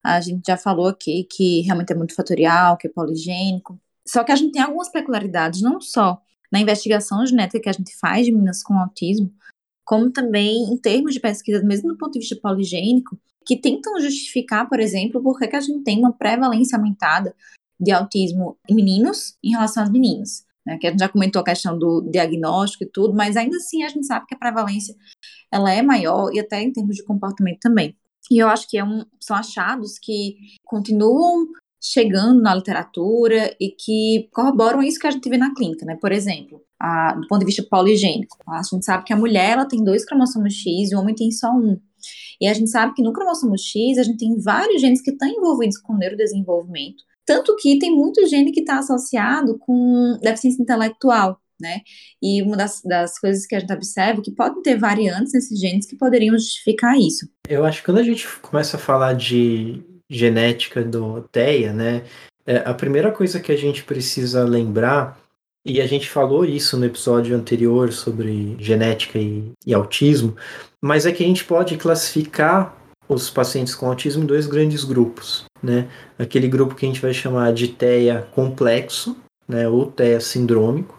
[0.07, 3.77] A gente já falou aqui que realmente é muito fatorial, que é poligênico.
[4.07, 7.97] Só que a gente tem algumas peculiaridades, não só na investigação genética que a gente
[7.99, 9.33] faz de meninas com autismo,
[9.85, 14.69] como também em termos de pesquisa, mesmo do ponto de vista poligênico, que tentam justificar,
[14.69, 17.35] por exemplo, por que a gente tem uma prevalência aumentada
[17.79, 20.47] de autismo em meninos em relação às meninas.
[20.65, 23.83] Né, que a gente já comentou a questão do diagnóstico e tudo, mas ainda assim
[23.83, 24.97] a gente sabe que a prevalência
[25.51, 27.97] ela é maior e até em termos de comportamento também.
[28.31, 31.47] E eu acho que é um, são achados que continuam
[31.81, 35.97] chegando na literatura e que corroboram isso que a gente vê na clínica, né?
[36.01, 39.64] Por exemplo, a, do ponto de vista poligênico, a gente sabe que a mulher ela
[39.66, 41.79] tem dois cromossomos X e o homem tem só um.
[42.41, 45.29] E a gente sabe que no cromossomo X a gente tem vários genes que estão
[45.29, 51.41] envolvidos com o neurodesenvolvimento, tanto que tem muito gene que está associado com deficiência intelectual
[51.61, 51.81] né?
[52.23, 55.59] E uma das, das coisas que a gente observa é que podem ter variantes nesses
[55.59, 57.29] genes que poderiam justificar isso.
[57.49, 62.05] Eu acho que quando a gente começa a falar de genética do TEA, né?
[62.47, 65.19] É, a primeira coisa que a gente precisa lembrar,
[65.65, 70.37] e a gente falou isso no episódio anterior sobre genética e, e autismo,
[70.81, 72.77] mas é que a gente pode classificar
[73.09, 75.89] os pacientes com autismo em dois grandes grupos, né?
[76.19, 79.17] Aquele grupo que a gente vai chamar de TEA complexo,
[79.49, 80.96] né, ou TEA sindrômico,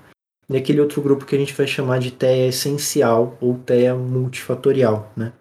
[0.49, 5.11] e aquele outro grupo que a gente vai chamar de TEA essencial ou TEA multifatorial.
[5.15, 5.33] Né?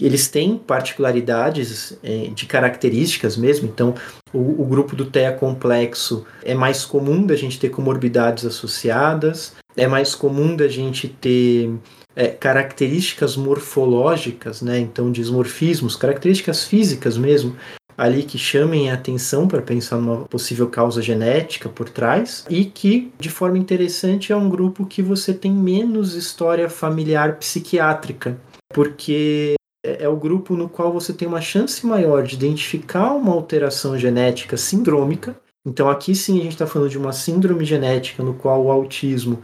[0.00, 3.94] Eles têm particularidades é, de características mesmo, então
[4.32, 9.88] o, o, grupo do TEA complexo é mais comum da gente ter comorbidades associadas, é
[9.88, 11.72] mais comum da gente ter
[12.14, 14.78] é, características morfológicas, né?
[14.78, 17.56] então dismorfismos, características físicas mesmo,
[17.96, 23.12] ali que chamem a atenção para pensar numa possível causa genética por trás e que,
[23.18, 28.38] de forma interessante, é um grupo que você tem menos história familiar psiquiátrica,
[28.72, 33.32] porque é, é o grupo no qual você tem uma chance maior de identificar uma
[33.32, 35.36] alteração genética sindrômica.
[35.66, 39.42] Então aqui sim a gente está falando de uma síndrome genética no qual o autismo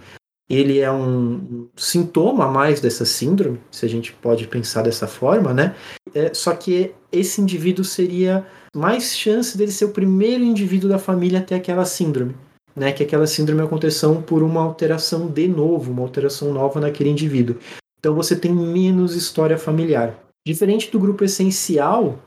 [0.50, 5.54] ele é um sintoma a mais dessa síndrome, se a gente pode pensar dessa forma,
[5.54, 5.76] né?
[6.12, 8.44] É, só que esse indivíduo seria
[8.74, 12.34] mais chance dele ser o primeiro indivíduo da família a ter aquela síndrome,
[12.74, 12.90] né?
[12.90, 17.56] Que aquela síndrome aconteceu por uma alteração de novo, uma alteração nova naquele indivíduo.
[18.00, 20.18] Então você tem menos história familiar.
[20.44, 22.18] Diferente do grupo essencial,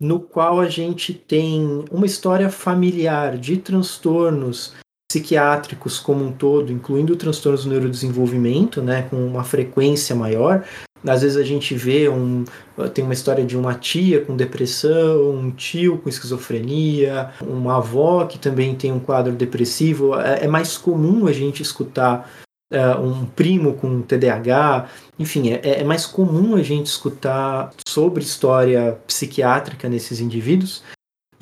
[0.00, 4.72] no qual a gente tem uma história familiar de transtornos
[5.12, 10.64] psiquiátricos como um todo, incluindo transtornos do neurodesenvolvimento, né, com uma frequência maior.
[11.06, 12.44] Às vezes a gente vê um,
[12.94, 18.38] tem uma história de uma tia com depressão, um tio com esquizofrenia, uma avó que
[18.38, 20.18] também tem um quadro depressivo.
[20.18, 22.30] É, é mais comum a gente escutar
[22.72, 24.88] uh, um primo com TDAH.
[25.18, 30.82] Enfim, é, é mais comum a gente escutar sobre história psiquiátrica nesses indivíduos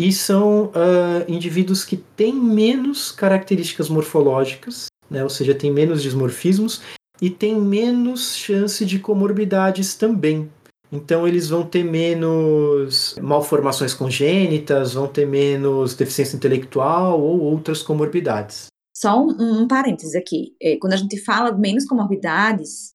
[0.01, 6.81] e são uh, indivíduos que têm menos características morfológicas, né, ou seja, têm menos dismorfismos
[7.21, 10.51] e têm menos chance de comorbidades também.
[10.91, 18.69] Então eles vão ter menos malformações congênitas, vão ter menos deficiência intelectual ou outras comorbidades.
[18.97, 20.57] Só um, um parênteses aqui.
[20.63, 22.95] É, quando a gente fala menos comorbidades,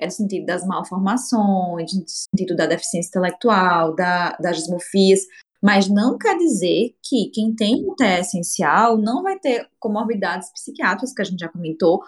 [0.00, 5.20] é no sentido das malformações, no sentido da deficiência intelectual, da, das dismorfias,
[5.66, 11.20] mas não quer dizer que quem tem TE essencial não vai ter comorbidades psiquiátricas, que
[11.20, 12.04] a gente já comentou,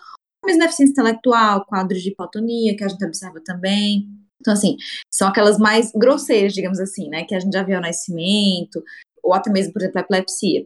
[0.47, 4.09] mesmo deficiência intelectual, quadros de hipotonia, que a gente observa também.
[4.41, 4.77] Então, assim,
[5.13, 8.81] são aquelas mais grosseiras, digamos assim, né, que a gente já viu ao nascimento,
[9.25, 10.65] ou até mesmo, por exemplo, a epilepsia.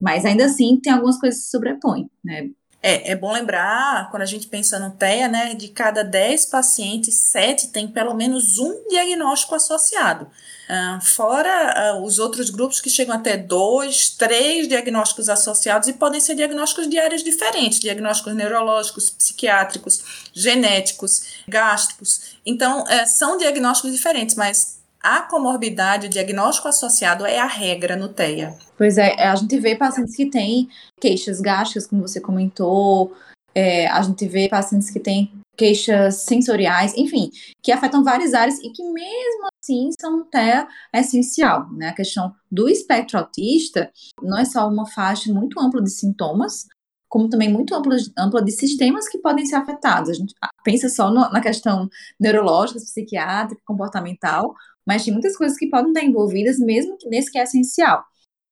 [0.00, 2.48] Mas ainda assim, tem algumas coisas que se sobrepõem, né?
[2.82, 7.14] É, é bom lembrar, quando a gente pensa no TEA, né, de cada 10 pacientes,
[7.14, 10.24] 7 tem pelo menos um diagnóstico associado.
[10.24, 16.20] Uh, fora uh, os outros grupos que chegam até dois, três diagnósticos associados e podem
[16.20, 22.38] ser diagnósticos de áreas diferentes, diagnósticos neurológicos, psiquiátricos, genéticos, gástricos.
[22.46, 28.08] Então, uh, são diagnósticos diferentes, mas a comorbidade, o diagnóstico associado é a regra no
[28.08, 28.56] TEA.
[28.76, 30.68] Pois é, a gente vê pacientes que têm
[31.00, 33.14] queixas gástricas, como você comentou,
[33.54, 37.30] é, a gente vê pacientes que têm queixas sensoriais, enfim,
[37.62, 41.88] que afetam várias áreas e que mesmo assim são TEA essencial, né?
[41.88, 43.90] A questão do espectro autista
[44.22, 46.66] não é só uma faixa muito ampla de sintomas,
[47.10, 50.10] como também muito ampla, ampla de sistemas que podem ser afetados.
[50.10, 50.34] A gente
[50.64, 54.54] pensa só no, na questão neurológica, psiquiátrica, comportamental,
[54.86, 58.04] mas tem muitas coisas que podem estar envolvidas mesmo nesse que é essencial.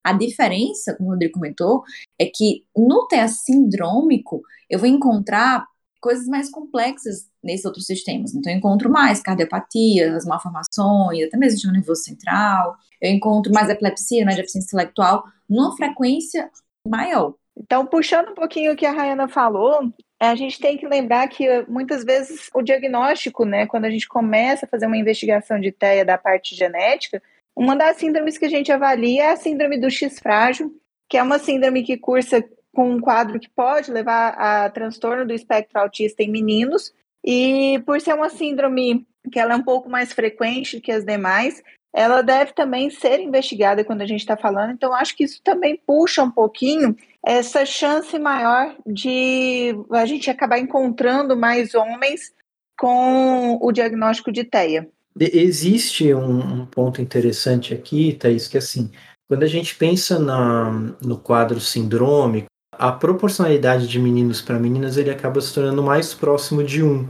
[0.05, 1.83] A diferença, como o Rodrigo comentou,
[2.18, 5.66] é que no TEA sindrômico eu vou encontrar
[6.01, 8.35] coisas mais complexas nesses outros sistemas.
[8.35, 12.76] Então, eu encontro mais cardiopatia, as malformações, até mesmo de nervoso central.
[13.01, 16.51] Eu encontro mais epilepsia, mais deficiência intelectual, numa frequência
[16.87, 17.35] maior.
[17.57, 21.46] Então, puxando um pouquinho o que a Rayana falou, a gente tem que lembrar que
[21.68, 26.04] muitas vezes o diagnóstico, né, quando a gente começa a fazer uma investigação de TEA
[26.04, 27.22] da parte genética,
[27.54, 30.74] uma das síndromes que a gente avalia é a síndrome do X frágil,
[31.08, 32.44] que é uma síndrome que cursa
[32.74, 36.92] com um quadro que pode levar a transtorno do espectro autista em meninos,
[37.24, 41.62] e por ser uma síndrome que ela é um pouco mais frequente que as demais,
[41.95, 44.72] ela deve também ser investigada quando a gente está falando.
[44.72, 50.59] Então, acho que isso também puxa um pouquinho essa chance maior de a gente acabar
[50.59, 52.32] encontrando mais homens
[52.78, 54.89] com o diagnóstico de TEA.
[55.18, 58.91] Existe um, um ponto interessante aqui, Thaís, que assim,
[59.28, 60.70] quando a gente pensa na,
[61.03, 66.62] no quadro sindrômico, a proporcionalidade de meninos para meninas ele acaba se tornando mais próximo
[66.62, 67.09] de um,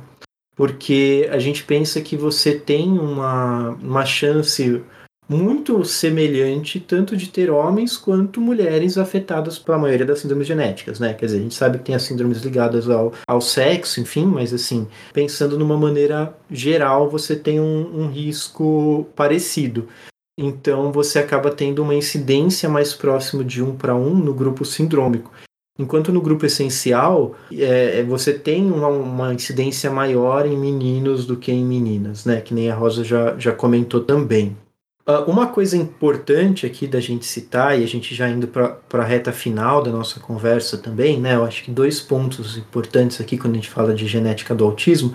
[0.58, 4.82] porque a gente pensa que você tem uma, uma chance
[5.28, 11.14] muito semelhante tanto de ter homens quanto mulheres afetadas pela maioria das síndromes genéticas, né?
[11.14, 14.52] Quer dizer, a gente sabe que tem as síndromes ligadas ao, ao sexo, enfim, mas
[14.52, 19.86] assim, pensando numa maneira geral, você tem um, um risco parecido.
[20.36, 25.30] Então você acaba tendo uma incidência mais próximo de um para um no grupo sindrômico.
[25.78, 31.36] Enquanto no grupo essencial, é, é, você tem uma, uma, incidência maior em meninos do
[31.36, 32.40] que em meninas, né?
[32.40, 34.56] Que nem a Rosa já, já comentou também.
[35.08, 39.04] Uh, uma coisa importante aqui da gente citar, e a gente já indo para a
[39.04, 41.36] reta final da nossa conversa também, né?
[41.36, 45.14] Eu acho que dois pontos importantes aqui quando a gente fala de genética do autismo.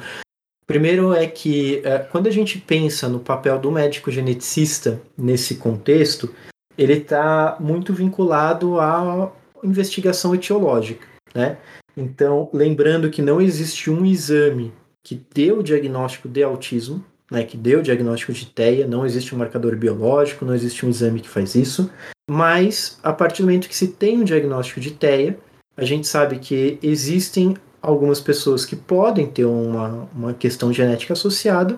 [0.66, 6.34] Primeiro é que uh, quando a gente pensa no papel do médico geneticista nesse contexto,
[6.78, 9.30] ele está muito vinculado a
[9.64, 11.58] investigação etiológica, né?
[11.96, 17.58] Então, lembrando que não existe um exame que dê o diagnóstico de autismo, né, que
[17.58, 21.30] dê o diagnóstico de TEA, não existe um marcador biológico, não existe um exame que
[21.30, 21.92] faz isso,
[22.30, 25.38] mas a partir do momento que se tem um diagnóstico de TEA,
[25.76, 31.78] a gente sabe que existem algumas pessoas que podem ter uma, uma questão genética associada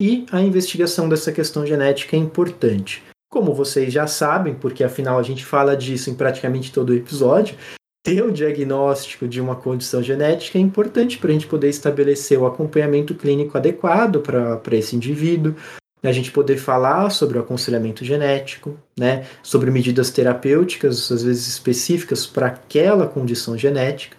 [0.00, 3.02] e a investigação dessa questão genética é importante.
[3.34, 7.56] Como vocês já sabem, porque afinal a gente fala disso em praticamente todo o episódio,
[8.00, 12.46] ter o diagnóstico de uma condição genética é importante para a gente poder estabelecer o
[12.46, 15.56] acompanhamento clínico adequado para esse indivíduo,
[16.00, 22.24] a gente poder falar sobre o aconselhamento genético, né, sobre medidas terapêuticas, às vezes específicas
[22.24, 24.16] para aquela condição genética.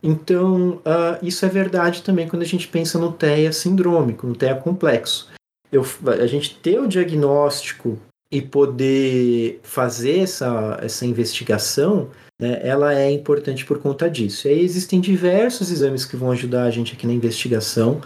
[0.00, 4.54] Então, uh, isso é verdade também quando a gente pensa no TEA sindrômico, no TEA
[4.54, 5.32] complexo.
[5.72, 7.98] Eu, a gente ter o diagnóstico
[8.32, 12.08] e poder fazer essa, essa investigação,
[12.40, 14.48] né, ela é importante por conta disso.
[14.48, 18.00] E aí existem diversos exames que vão ajudar a gente aqui na investigação.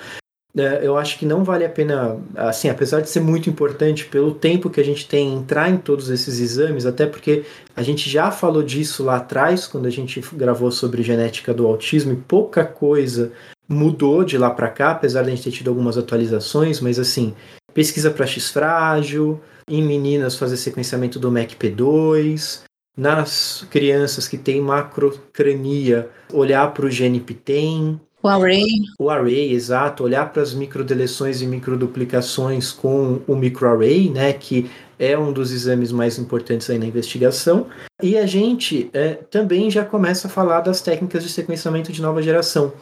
[0.59, 4.35] É, eu acho que não vale a pena, assim, apesar de ser muito importante pelo
[4.35, 7.45] tempo que a gente tem entrar em todos esses exames, até porque
[7.77, 12.14] a gente já falou disso lá atrás, quando a gente gravou sobre genética do autismo,
[12.14, 13.31] e pouca coisa
[13.68, 17.35] mudou de lá para cá, apesar de a gente ter tido algumas atualizações, mas assim,
[17.74, 22.62] pesquisa para X frágil, em meninas fazer sequenciamento do MECP2,
[22.97, 28.01] nas crianças que têm macrocrania, olhar para o gene PTEN.
[28.23, 28.64] O array.
[28.99, 30.03] O array, exato.
[30.03, 35.93] Olhar para as microdeleções e microduplicações com o microarray, né, que é um dos exames
[35.93, 37.67] mais importantes aí na investigação.
[38.03, 42.23] E a gente é, também já começa a falar das técnicas de sequenciamento de nova
[42.23, 42.73] geração.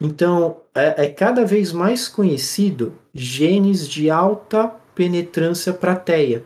[0.00, 6.44] Então, é, é cada vez mais conhecido genes de alta penetrância para.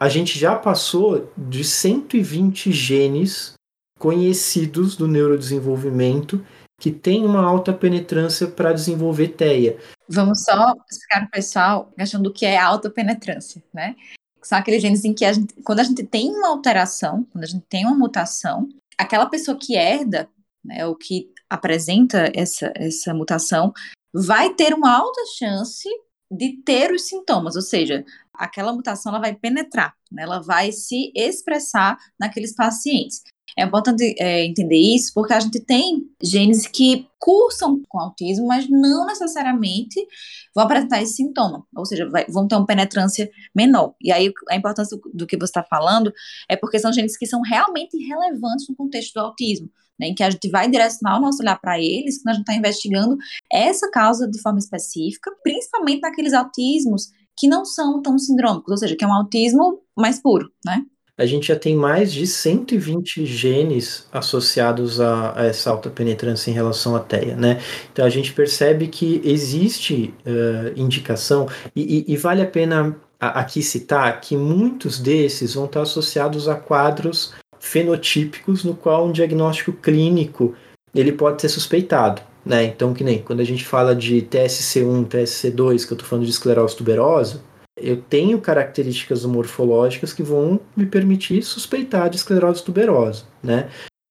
[0.00, 3.54] A gente já passou de 120 genes
[3.98, 6.44] conhecidos do neurodesenvolvimento
[6.78, 9.78] que tem uma alta penetrância para desenvolver teia.
[10.08, 13.96] Vamos só explicar para o pessoal achando que é alta penetrância, né?
[14.42, 17.48] São aqueles genes em que a gente, quando a gente tem uma alteração, quando a
[17.48, 20.28] gente tem uma mutação, aquela pessoa que herda,
[20.64, 23.72] né, ou que apresenta essa, essa mutação,
[24.14, 25.88] vai ter uma alta chance
[26.30, 28.04] de ter os sintomas, ou seja,
[28.34, 30.22] aquela mutação ela vai penetrar, né?
[30.22, 33.22] ela vai se expressar naqueles pacientes.
[33.58, 38.68] É importante é, entender isso porque a gente tem genes que cursam com autismo, mas
[38.68, 40.06] não necessariamente
[40.54, 43.94] vão apresentar esse sintoma, ou seja, vai, vão ter uma penetrância menor.
[44.00, 46.12] E aí a importância do, que você está falando
[46.48, 49.70] é porque são genes que são realmente relevantes no contexto do autismo.
[49.98, 52.42] Né, em que a gente vai direcionar o nosso olhar para eles, que a gente
[52.42, 53.16] está investigando
[53.50, 58.94] essa causa de forma específica, principalmente naqueles autismos que não são tão sindrômicos, ou seja,
[58.94, 60.84] que é um autismo mais puro, né?
[61.18, 66.54] A gente já tem mais de 120 genes associados a, a, essa alta penetrância em
[66.54, 67.60] relação à TEA, né?
[67.92, 73.62] Então a gente percebe que existe uh, indicação, e, e, e, vale a pena aqui
[73.62, 80.54] citar que muitos desses vão estar associados a quadros fenotípicos no qual um diagnóstico clínico
[80.94, 82.20] ele pode ser suspeitado.
[82.44, 82.64] Né?
[82.64, 86.30] Então, que nem quando a gente fala de TSC1, TSC2, que eu estou falando de
[86.30, 87.42] esclerose tuberosa,
[87.76, 93.68] eu tenho características morfológicas que vão me permitir suspeitar de esclerose tuberosa, né?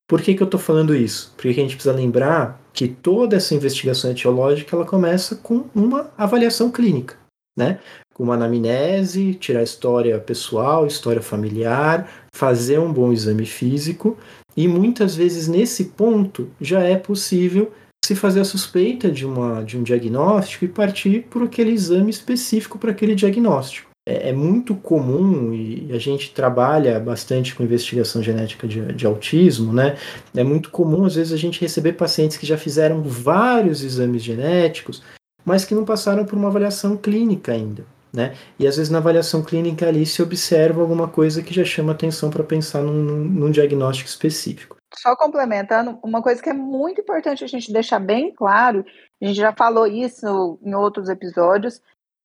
[0.07, 1.33] Por que, que eu estou falando isso?
[1.35, 6.71] Porque a gente precisa lembrar que toda essa investigação etiológica ela começa com uma avaliação
[6.71, 7.17] clínica,
[7.57, 7.79] né?
[8.13, 14.15] Com uma anamnese, tirar história pessoal, história familiar, fazer um bom exame físico
[14.55, 17.71] e muitas vezes nesse ponto já é possível
[18.05, 22.77] se fazer a suspeita de, uma, de um diagnóstico e partir por aquele exame específico
[22.77, 23.89] para aquele diagnóstico.
[24.07, 29.73] É, é, muito comum, e a gente trabalha bastante com investigação genética de, de autismo,
[29.73, 29.97] né?
[30.35, 35.01] É muito comum, às vezes, a gente receber pacientes que já fizeram vários exames genéticos,
[35.43, 37.83] mas que não passaram por uma avaliação clínica ainda.
[38.13, 38.33] Né?
[38.57, 42.29] E às vezes na avaliação clínica ali se observa alguma coisa que já chama atenção
[42.29, 44.74] para pensar num, num diagnóstico específico.
[45.05, 48.83] Só complementando, uma coisa que é muito importante a gente deixar bem claro,
[49.21, 51.79] a gente já falou isso em outros episódios,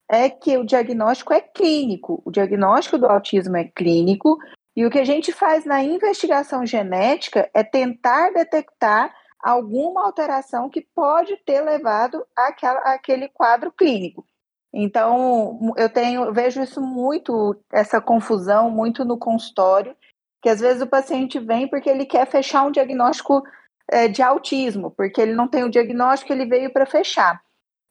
[0.09, 2.23] é que o diagnóstico é clínico.
[2.25, 4.39] O diagnóstico do autismo é clínico
[4.75, 10.81] e o que a gente faz na investigação genética é tentar detectar alguma alteração que
[10.81, 14.25] pode ter levado àquela, àquele quadro clínico.
[14.73, 19.95] Então, eu tenho, vejo isso muito, essa confusão muito no consultório,
[20.43, 23.43] que às vezes o paciente vem porque ele quer fechar um diagnóstico
[23.89, 27.41] é, de autismo, porque ele não tem o diagnóstico, ele veio para fechar.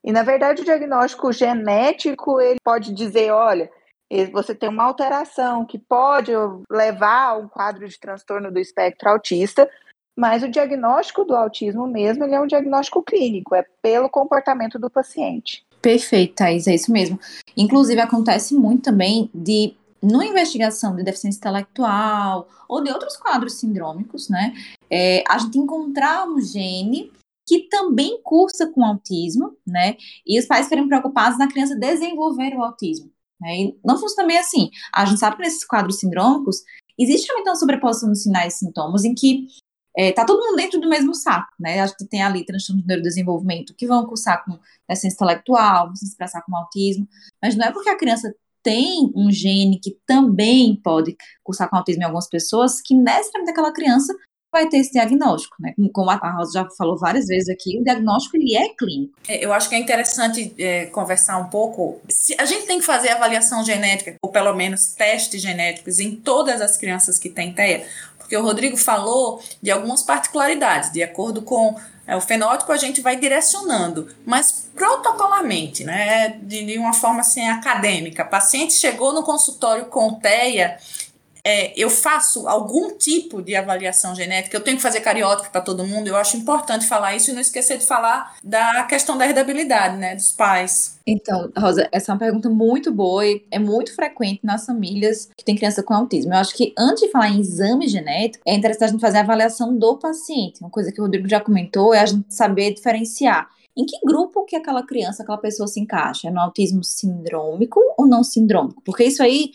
[0.04, 3.70] E na verdade o diagnóstico genético ele pode dizer, olha,
[4.32, 6.32] você tem uma alteração que pode
[6.70, 9.70] levar a um quadro de transtorno do espectro autista,
[10.18, 14.90] mas o diagnóstico do autismo mesmo ele é um diagnóstico clínico, é pelo comportamento do
[14.90, 15.64] paciente.
[15.82, 17.18] Perfeito, Thais, é isso mesmo.
[17.56, 24.30] Inclusive, acontece muito também de numa investigação de deficiência intelectual ou de outros quadros sindrômicos,
[24.30, 24.54] né,
[24.90, 27.12] é, a gente encontrar um gene
[27.48, 32.64] que também cursa com autismo, né, e os pais ficarem preocupados na criança desenvolver o
[32.64, 33.12] autismo.
[33.42, 34.70] Né, e não funciona também assim.
[34.94, 36.64] A gente sabe que nesses quadros sindrômicos
[36.98, 39.48] existe também uma sobreposição de sinais e sintomas em que
[39.98, 41.82] é, tá todo mundo dentro do mesmo saco, né?
[41.82, 46.06] A gente tem ali transtorno de neurodesenvolvimento que vão cursar com deficiência intelectual, vão se
[46.06, 47.08] expressar com autismo,
[47.42, 48.34] mas não é porque a criança
[48.64, 53.74] tem um gene que também pode cursar com autismo em algumas pessoas, que necessariamente aquela
[53.74, 54.14] criança
[54.52, 55.74] vai ter esse diagnóstico, né?
[55.94, 59.14] Como a Rosa já falou várias vezes aqui, o diagnóstico ele é clínico.
[59.28, 62.02] É, eu acho que é interessante é, conversar um pouco.
[62.10, 66.62] Se a gente tem que fazer avaliação genética, ou pelo menos testes genéticos em todas
[66.62, 67.86] as crianças que têm TEA,
[68.30, 71.76] porque o Rodrigo falou de algumas particularidades, de acordo com
[72.06, 77.50] é, o fenótipo a gente vai direcionando, mas protocolarmente, né, de, de uma forma assim
[77.50, 78.24] acadêmica.
[78.24, 80.78] Paciente chegou no consultório com TEA
[81.44, 85.86] é, eu faço algum tipo de avaliação genética, eu tenho que fazer cariótipo para todo
[85.86, 89.98] mundo, eu acho importante falar isso e não esquecer de falar da questão da herdabilidade,
[89.98, 91.00] né, dos pais.
[91.06, 95.44] Então, Rosa, essa é uma pergunta muito boa e é muito frequente nas famílias que
[95.44, 96.34] têm criança com autismo.
[96.34, 99.22] Eu acho que antes de falar em exame genético, é interessante a gente fazer a
[99.22, 100.62] avaliação do paciente.
[100.62, 104.44] Uma coisa que o Rodrigo já comentou é a gente saber diferenciar em que grupo
[104.44, 106.28] que aquela criança, aquela pessoa se encaixa?
[106.28, 108.82] É no autismo sindrômico ou não sindrômico?
[108.84, 109.52] Porque isso aí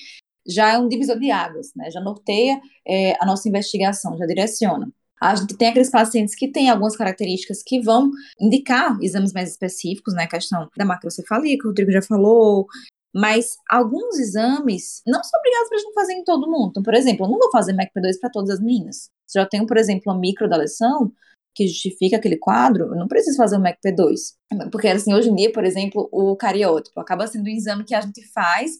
[0.46, 1.90] já é um divisor de águas, né?
[1.90, 4.90] Já norteia é, a nossa investigação, já direciona.
[5.20, 10.14] A gente tem aqueles pacientes que têm algumas características que vão indicar exames mais específicos,
[10.14, 10.24] né?
[10.24, 12.66] A questão da macrocefalia, que o Rodrigo já falou,
[13.14, 16.70] mas alguns exames não são obrigados para a gente fazer em todo mundo.
[16.70, 19.08] Então, por exemplo, eu não vou fazer MACP2 para todas as meninas.
[19.26, 21.12] Se eu tenho, por exemplo, uma microdeleção
[21.54, 24.70] que justifica aquele quadro, eu não preciso fazer o MACP2.
[24.72, 28.00] Porque, assim, hoje em dia, por exemplo, o cariótipo acaba sendo um exame que a
[28.00, 28.72] gente faz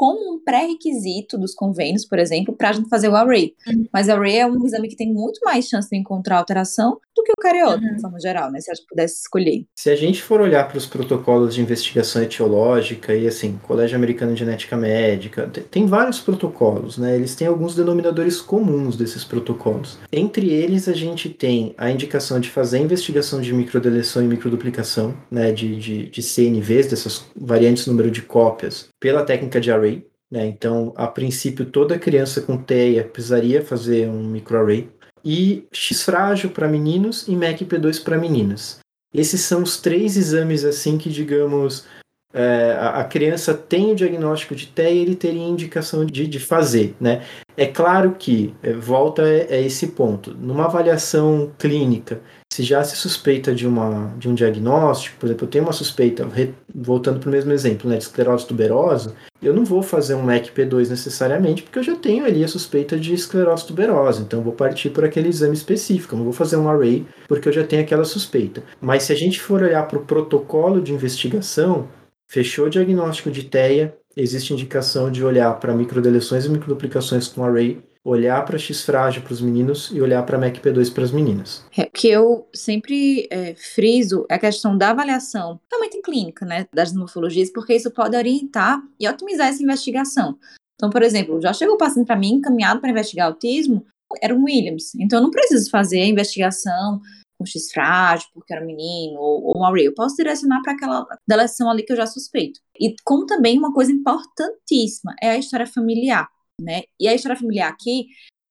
[0.00, 3.52] como um pré-requisito dos convênios, por exemplo, para a gente fazer o array.
[3.68, 3.84] Uhum.
[3.92, 7.22] Mas o array é um exame que tem muito mais chance de encontrar alteração do
[7.22, 7.96] que o cariota, uhum.
[7.96, 8.62] de forma geral, né?
[8.62, 9.66] Se a gente pudesse escolher.
[9.76, 14.32] Se a gente for olhar para os protocolos de investigação etiológica e assim, Colégio Americano
[14.32, 17.14] de Genética Médica, tem vários protocolos, né?
[17.14, 19.98] Eles têm alguns denominadores comuns desses protocolos.
[20.10, 25.52] Entre eles, a gente tem a indicação de fazer investigação de microdeleção e microduplicação, né?
[25.52, 30.06] De, de, de CNVs, dessas variantes número de cópias, pela técnica de array.
[30.30, 30.46] Né?
[30.46, 34.88] Então, a princípio, toda criança com TEA precisaria fazer um microarray.
[35.24, 38.78] E X frágil para meninos e MEC-P2 para meninas.
[39.12, 41.84] Esses são os três exames assim que, digamos,
[42.32, 46.94] é, a, criança tem o diagnóstico de TEA e ele teria indicação de, de fazer.
[47.00, 47.26] Né?
[47.56, 52.22] É claro que, é, volta a, a esse ponto, numa avaliação clínica,
[52.52, 56.28] se já se suspeita de, uma, de um diagnóstico, por exemplo, eu tenho uma suspeita,
[56.74, 60.88] voltando para o mesmo exemplo, né, de esclerose tuberosa, eu não vou fazer um MEC-P2
[60.88, 64.90] necessariamente, porque eu já tenho ali a suspeita de esclerose tuberosa, então eu vou partir
[64.90, 68.04] por aquele exame específico, eu não vou fazer um array, porque eu já tenho aquela
[68.04, 68.64] suspeita.
[68.80, 71.88] Mas se a gente for olhar para o protocolo de investigação,
[72.28, 77.80] fechou o diagnóstico de TEA, existe indicação de olhar para microdeleções e microduplicações com array,
[78.04, 81.64] olhar para X frágil para os meninos e olhar para MEC-P2 para as meninas.
[81.76, 86.66] É, que eu sempre é, friso é a questão da avaliação, também em clínica, né,
[86.72, 90.38] das morfologias, porque isso pode orientar e otimizar essa investigação.
[90.74, 93.84] Então, por exemplo, já chegou o paciente para mim encaminhado para investigar autismo,
[94.20, 97.00] era um Williams, então eu não preciso fazer a investigação
[97.38, 99.86] com X frágil, porque era um menino, ou, ou um array.
[99.86, 102.60] Eu posso direcionar para aquela deleção ali que eu já suspeito.
[102.78, 106.28] E como também uma coisa importantíssima é a história familiar
[106.60, 106.82] né?
[106.98, 108.06] E a história familiar aqui,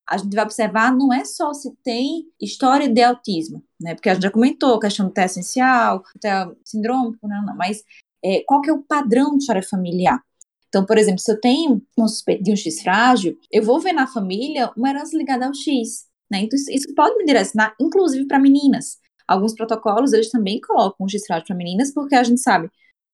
[0.09, 3.93] a gente vai observar não é só se tem história de autismo, né?
[3.93, 7.83] Porque a gente já comentou a questão do TEA essencial, TEA sindrômico, não, não, mas
[8.23, 10.19] é, qual que é o padrão de história familiar?
[10.67, 13.93] Então, por exemplo, se eu tenho um suspeito de um X frágil, eu vou ver
[13.93, 16.41] na família uma herança ligada ao X, né?
[16.41, 18.97] Então, isso, pode me direcionar, inclusive para meninas.
[19.27, 22.69] Alguns protocolos, eles também colocam um X frágil para meninas, porque a gente sabe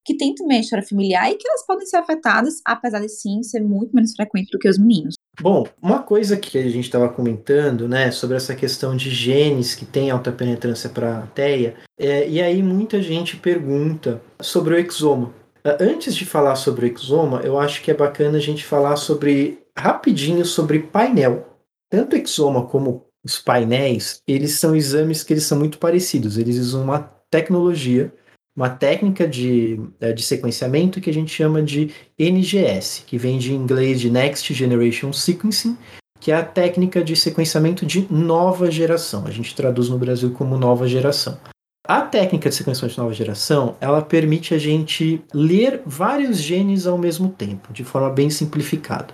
[0.06, 3.42] que tem também a história familiar e que elas podem ser afetadas, apesar de sim
[3.42, 5.16] ser muito menos frequente do que os meninos.
[5.42, 9.86] Bom, uma coisa que a gente estava comentando, né, sobre essa questão de genes que
[9.86, 15.34] têm alta penetrância para a teia, é, e aí muita gente pergunta sobre o exoma.
[15.64, 18.96] É, antes de falar sobre o exoma, eu acho que é bacana a gente falar
[18.96, 21.50] sobre rapidinho sobre painel.
[21.90, 26.38] Tanto exoma como os painéis, eles são exames que eles são muito parecidos.
[26.38, 27.00] Eles usam uma
[27.30, 28.14] tecnologia
[28.56, 33.54] uma técnica de, eh, de sequenciamento que a gente chama de NGS, que vem de
[33.54, 35.78] inglês de Next Generation Sequencing,
[36.20, 39.26] que é a técnica de sequenciamento de nova geração.
[39.28, 41.38] A gente traduz no Brasil como nova geração.
[41.86, 46.98] A técnica de sequenciamento de nova geração, ela permite a gente ler vários genes ao
[46.98, 49.14] mesmo tempo, de forma bem simplificada.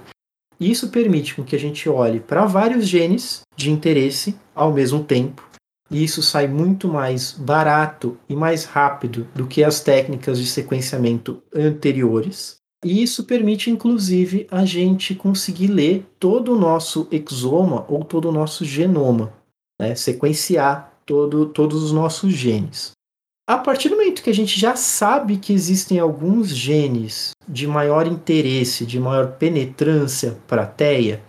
[0.60, 5.51] Isso permite com que a gente olhe para vários genes de interesse ao mesmo tempo
[5.92, 11.44] e isso sai muito mais barato e mais rápido do que as técnicas de sequenciamento
[11.54, 12.56] anteriores.
[12.84, 18.32] E isso permite, inclusive, a gente conseguir ler todo o nosso exoma ou todo o
[18.32, 19.34] nosso genoma,
[19.80, 19.94] né?
[19.94, 22.94] sequenciar todo, todos os nossos genes.
[23.48, 28.08] A partir do momento que a gente já sabe que existem alguns genes de maior
[28.08, 31.22] interesse, de maior penetrância para a teia,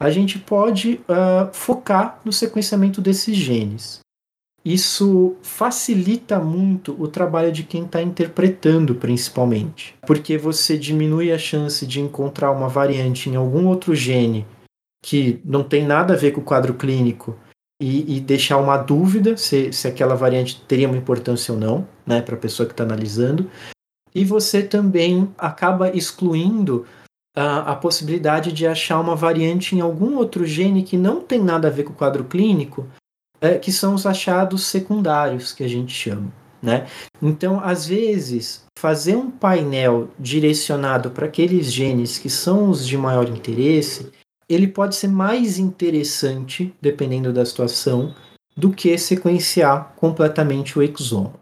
[0.00, 4.00] a gente pode uh, focar no sequenciamento desses genes
[4.66, 11.86] isso facilita muito o trabalho de quem está interpretando, principalmente, porque você diminui a chance
[11.86, 14.44] de encontrar uma variante em algum outro gene
[15.04, 17.38] que não tem nada a ver com o quadro clínico
[17.80, 22.20] e, e deixar uma dúvida se, se aquela variante teria uma importância ou não, né,
[22.20, 23.48] para a pessoa que está analisando.
[24.12, 26.84] E você também acaba excluindo
[27.36, 31.68] a, a possibilidade de achar uma variante em algum outro gene que não tem nada
[31.68, 32.84] a ver com o quadro clínico
[33.40, 36.32] é, que são os achados secundários que a gente chama.
[36.62, 36.86] Né?
[37.22, 43.28] Então, às vezes, fazer um painel direcionado para aqueles genes que são os de maior
[43.28, 44.10] interesse,
[44.48, 48.14] ele pode ser mais interessante, dependendo da situação,
[48.56, 51.34] do que sequenciar completamente o exoma.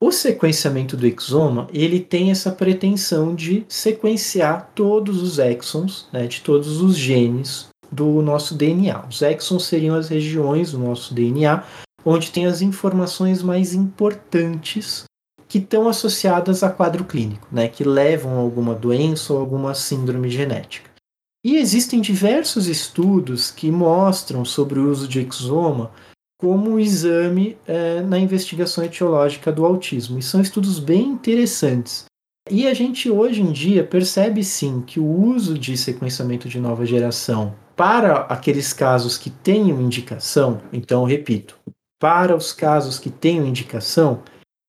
[0.00, 6.40] O sequenciamento do exoma, ele tem essa pretensão de sequenciar todos os exons, né, de
[6.40, 9.06] todos os genes do nosso DNA.
[9.08, 11.62] Os exons seriam as regiões do nosso DNA
[12.04, 15.04] onde tem as informações mais importantes
[15.48, 20.28] que estão associadas a quadro clínico, né, que levam a alguma doença ou alguma síndrome
[20.28, 20.90] genética.
[21.44, 25.90] E existem diversos estudos que mostram sobre o uso de exoma
[26.40, 30.18] como exame é, na investigação etiológica do autismo.
[30.18, 32.06] E são estudos bem interessantes.
[32.50, 36.84] E a gente hoje em dia percebe sim que o uso de sequenciamento de nova
[36.84, 41.58] geração para aqueles casos que tenham indicação, então repito,
[41.98, 44.22] para os casos que tenham indicação,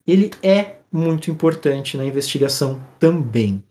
[0.07, 3.63] ele é muito importante na investigação também.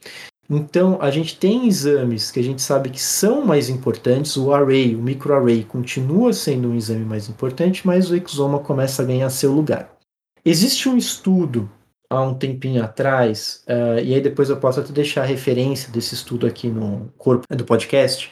[0.48, 4.94] Então, a gente tem exames que a gente sabe que são mais importantes, o array,
[4.94, 9.52] o microarray continua sendo um exame mais importante, mas o exoma começa a ganhar seu
[9.52, 9.90] lugar.
[10.44, 11.70] Existe um estudo
[12.10, 16.14] há um tempinho atrás, uh, e aí depois eu posso até deixar a referência desse
[16.14, 18.30] estudo aqui no corpo do podcast,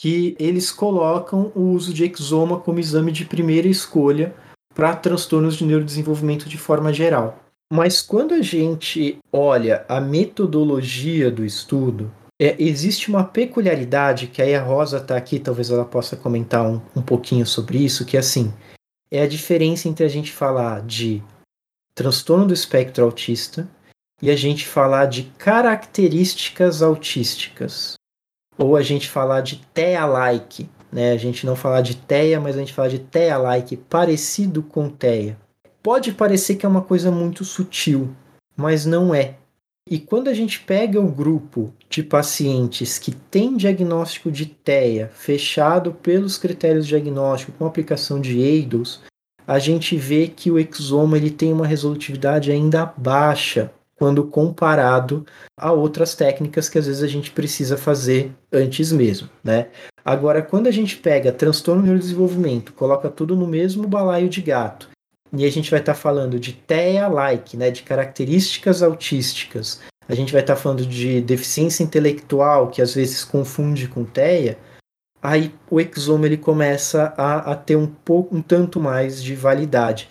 [0.00, 4.32] que eles colocam o uso de exoma como exame de primeira escolha
[4.72, 7.42] para transtornos de neurodesenvolvimento de forma geral.
[7.72, 14.54] Mas quando a gente olha a metodologia do estudo, é, existe uma peculiaridade que aí
[14.54, 18.20] a Rosa está aqui, talvez ela possa comentar um, um pouquinho sobre isso, que é
[18.20, 18.54] assim,
[19.10, 21.20] é a diferença entre a gente falar de
[21.92, 23.68] transtorno do espectro autista
[24.22, 27.97] e a gente falar de características autísticas.
[28.58, 31.12] Ou a gente falar de TEA-like, né?
[31.12, 35.38] A gente não falar de TEA, mas a gente falar de TEA-like, parecido com TEA.
[35.82, 38.14] Pode parecer que é uma coisa muito sutil,
[38.56, 39.36] mas não é.
[39.90, 45.92] E quando a gente pega o grupo de pacientes que tem diagnóstico de TEA fechado
[45.94, 49.00] pelos critérios diagnósticos com aplicação de EIDOS,
[49.46, 55.26] a gente vê que o exoma ele tem uma resolutividade ainda baixa quando comparado
[55.56, 59.66] a outras técnicas que às vezes a gente precisa fazer antes mesmo, né?
[60.04, 64.88] Agora, quando a gente pega transtorno do neurodesenvolvimento, coloca tudo no mesmo balaio de gato,
[65.32, 70.32] e a gente vai estar tá falando de TEA-like, né, de características autísticas, a gente
[70.32, 74.56] vai estar tá falando de deficiência intelectual, que às vezes confunde com TEA,
[75.20, 80.08] aí o exoma ele começa a, a ter um pouco, um tanto mais de validade.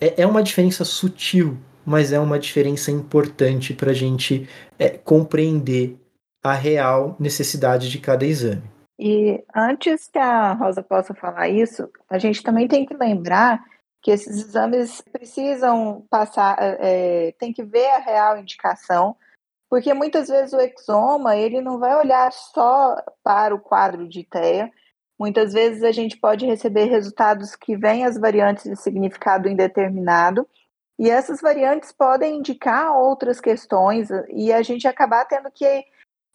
[0.00, 1.56] É, é uma diferença sutil,
[1.88, 5.98] mas é uma diferença importante para a gente é, compreender
[6.44, 8.62] a real necessidade de cada exame.
[8.98, 13.64] E antes que a Rosa possa falar isso, a gente também tem que lembrar
[14.02, 19.16] que esses exames precisam passar, é, tem que ver a real indicação
[19.68, 24.70] porque muitas vezes o exoma, ele não vai olhar só para o quadro de TEA.
[25.18, 30.48] Muitas vezes a gente pode receber resultados que vêm as variantes de significado indeterminado,
[30.98, 35.84] e essas variantes podem indicar outras questões, e a gente acabar tendo que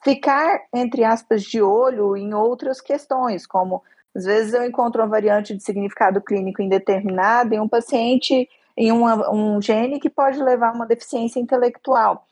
[0.03, 3.83] ficar, entre aspas, de olho em outras questões, como
[4.15, 8.47] às vezes eu encontro uma variante de significado clínico indeterminado em um paciente
[8.77, 12.27] em uma, um gene que pode levar a uma deficiência intelectual.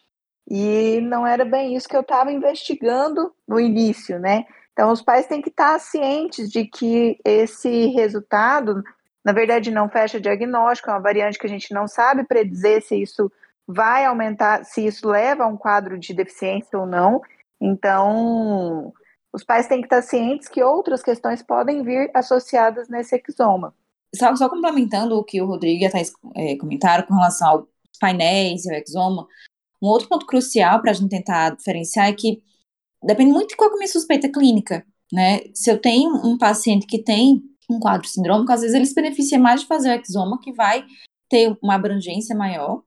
[0.48, 4.46] E não era bem isso que eu estava investigando no início, né?
[4.74, 8.84] Então, os pais têm que estar cientes de que esse resultado,
[9.24, 13.02] na verdade, não fecha diagnóstico, é uma variante que a gente não sabe predizer se
[13.02, 13.32] isso
[13.68, 17.22] vai aumentar, se isso leva a um quadro de deficiência ou não.
[17.60, 18.92] Então,
[19.32, 23.74] os pais têm que estar cientes que outras questões podem vir associadas nesse exoma.
[24.14, 27.66] Só, só complementando o que o Rodrigo e a Thais é, comentaram com relação aos
[28.00, 29.28] painéis e ao exoma,
[29.82, 32.44] um outro ponto crucial para a gente tentar diferenciar é que
[33.02, 35.40] depende muito de qual é a minha suspeita clínica, né?
[35.54, 37.42] Se eu tenho um paciente que tem
[37.74, 40.86] um quadro sindrômico, às vezes ele se beneficia mais de fazer o exoma, que vai
[41.30, 42.84] ter uma abrangência maior,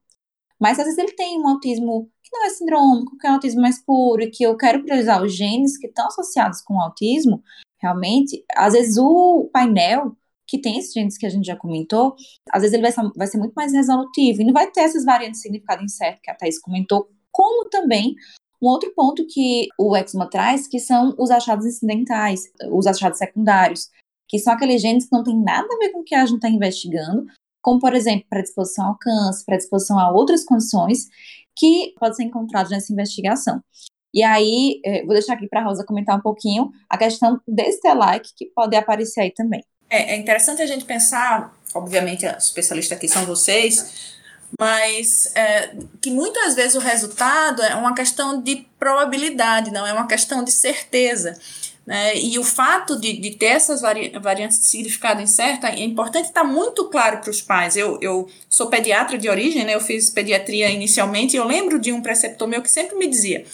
[0.61, 3.61] mas às vezes ele tem um autismo que não é sindrômico, que é um autismo
[3.61, 7.43] mais puro, e que eu quero priorizar os genes que estão associados com o autismo,
[7.79, 10.17] realmente, às vezes o painel
[10.47, 12.15] que tem esses genes que a gente já comentou,
[12.51, 15.05] às vezes ele vai ser, vai ser muito mais resolutivo e não vai ter essas
[15.05, 18.15] variantes de significado incerto que a Thais comentou, como também
[18.63, 23.91] um outro ponto que o exoma traz, que são os achados incidentais, os achados secundários,
[24.29, 26.37] que são aqueles genes que não tem nada a ver com o que a gente
[26.37, 27.27] está investigando,
[27.63, 31.09] como, por exemplo, predisposição ao câncer, predisposição a outras condições
[31.57, 33.63] que podem ser encontrados nessa investigação.
[34.13, 37.81] E aí, eh, vou deixar aqui para a Rosa comentar um pouquinho a questão desse
[37.81, 39.65] T-like que pode aparecer aí também.
[39.91, 44.15] É, é interessante a gente pensar, obviamente, a especialista aqui são vocês,
[44.59, 50.07] mas é, que muitas vezes o resultado é uma questão de probabilidade, não é uma
[50.07, 51.37] questão de certeza.
[51.87, 52.17] Né?
[52.17, 56.45] E o fato de, de ter essas vari variantes de significado incerto é importante estar
[56.45, 57.77] muito claro para os pais.
[57.77, 59.75] Eu, eu sou pediatra de origem, né?
[59.75, 63.45] eu fiz pediatria inicialmente, e eu lembro de um preceptor meu que sempre me dizia: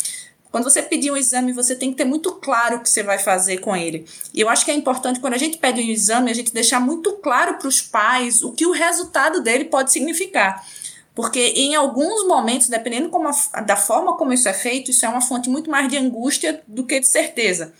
[0.50, 3.18] quando você pedir um exame, você tem que ter muito claro o que você vai
[3.18, 4.04] fazer com ele.
[4.34, 6.80] E eu acho que é importante, quando a gente pede um exame, a gente deixar
[6.80, 10.64] muito claro para os pais o que o resultado dele pode significar.
[11.14, 13.10] Porque em alguns momentos, dependendo
[13.52, 16.62] a, da forma como isso é feito, isso é uma fonte muito mais de angústia
[16.66, 17.72] do que de certeza.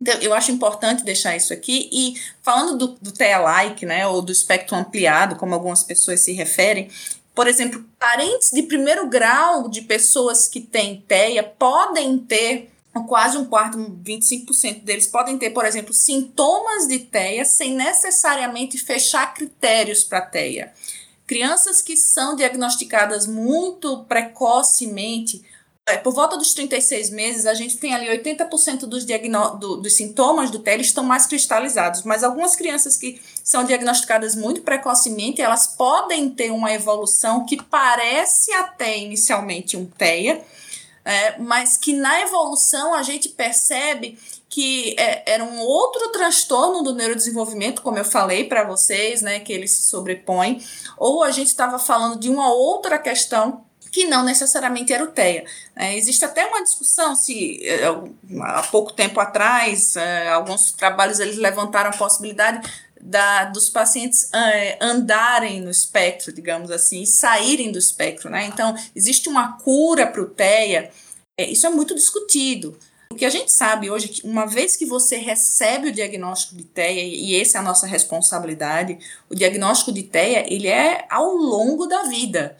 [0.00, 1.88] Então, eu acho importante deixar isso aqui.
[1.92, 6.90] E falando do, do TEA-like, né, ou do espectro ampliado, como algumas pessoas se referem,
[7.34, 12.70] Por exemplo, parentes de primeiro grau de pessoas que têm TEA podem ter
[13.06, 19.34] quase um quarto, 25% deles podem ter, por exemplo, sintomas de TEA sem necessariamente fechar
[19.34, 20.72] critérios para TEA.
[21.26, 25.44] Crianças que são diagnosticadas muito precocemente
[25.96, 29.06] por volta dos 36 meses, a gente tem ali 80% dos,
[29.58, 34.60] do, dos sintomas do TEL estão mais cristalizados, mas algumas crianças que são diagnosticadas muito
[34.60, 40.44] precocemente, elas podem ter uma evolução que parece até inicialmente um TEA,
[41.04, 44.18] é, mas que na evolução a gente percebe
[44.48, 49.52] que é, era um outro transtorno do neurodesenvolvimento, como eu falei para vocês, né, que
[49.52, 50.62] ele se sobrepõe,
[50.96, 53.64] ou a gente estava falando de uma outra questão
[53.98, 55.44] que não necessariamente TEA.
[55.74, 57.84] É, existe até uma discussão se é,
[58.42, 62.70] há pouco tempo atrás é, alguns trabalhos eles levantaram a possibilidade
[63.00, 68.46] da, dos pacientes é, andarem no espectro, digamos assim, e saírem do espectro, né?
[68.46, 70.92] Então existe uma cura para o TEA.
[71.36, 72.78] É, isso é muito discutido.
[73.10, 76.54] O que a gente sabe hoje é que uma vez que você recebe o diagnóstico
[76.54, 78.96] de TEA, e essa é a nossa responsabilidade,
[79.28, 82.56] o diagnóstico de TEA, ele é ao longo da vida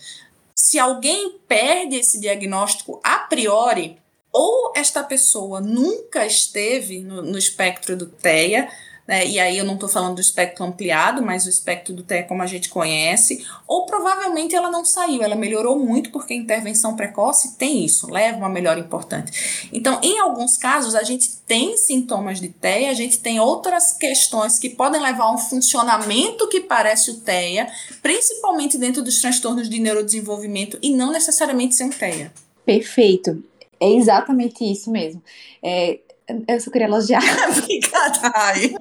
[0.59, 3.97] se alguém perde esse diagnóstico a priori,
[4.33, 8.69] ou esta pessoa nunca esteve no, no espectro do TEA,
[9.09, 12.25] né, e aí eu não estou falando do espectro ampliado, mas o espectro do TEA
[12.25, 16.95] como a gente conhece, ou provavelmente ela não saiu, ela melhorou muito porque a intervenção
[16.95, 19.69] precoce tem isso, leva uma melhora importante.
[19.73, 24.59] Então, em alguns casos, a gente tem sintomas de TEA, a gente tem outras questões
[24.59, 27.67] que podem levar a um funcionamento que parece o TEA,
[28.03, 32.31] principalmente dentro dos transtornos de neurodesenvolvimento e não necessariamente sem TEA.
[32.67, 33.43] Perfeito.
[33.81, 35.23] É exatamente isso mesmo.
[35.63, 35.99] É,
[36.47, 37.23] eu só queria elogiar.
[37.51, 38.75] Obrigada, Ai.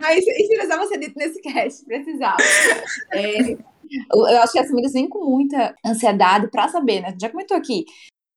[0.00, 2.36] Mas isso precisava ser dito nesse cast, precisava.
[3.12, 7.14] É, eu acho que as famílias vêm com muita ansiedade para saber, né?
[7.20, 7.84] Já comentou aqui.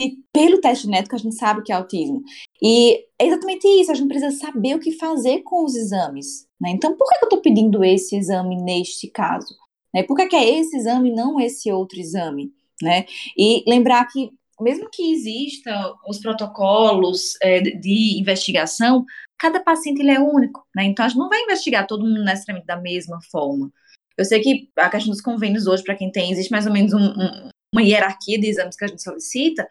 [0.02, 2.24] E pelo teste genético a gente sabe que é autismo.
[2.62, 6.48] E é exatamente isso, a gente precisa saber o que fazer com os exames.
[6.60, 6.72] Né?
[6.72, 9.54] Então, por que eu estou pedindo esse exame neste caso?
[9.94, 10.04] Né?
[10.04, 12.54] Por que, que é esse exame e não esse outro exame?
[12.82, 13.06] Né?
[13.38, 14.32] E lembrar que
[14.62, 19.06] mesmo que exista os protocolos é, de investigação,
[19.38, 20.84] cada paciente ele é único, né?
[20.84, 23.72] Então a gente não vai investigar todo mundo necessariamente da mesma forma.
[24.18, 26.94] Eu sei que a questão dos convênios hoje, para quem tem, existe mais ou menos
[26.94, 29.68] um, um, uma hierarquia de exames que a gente solicita,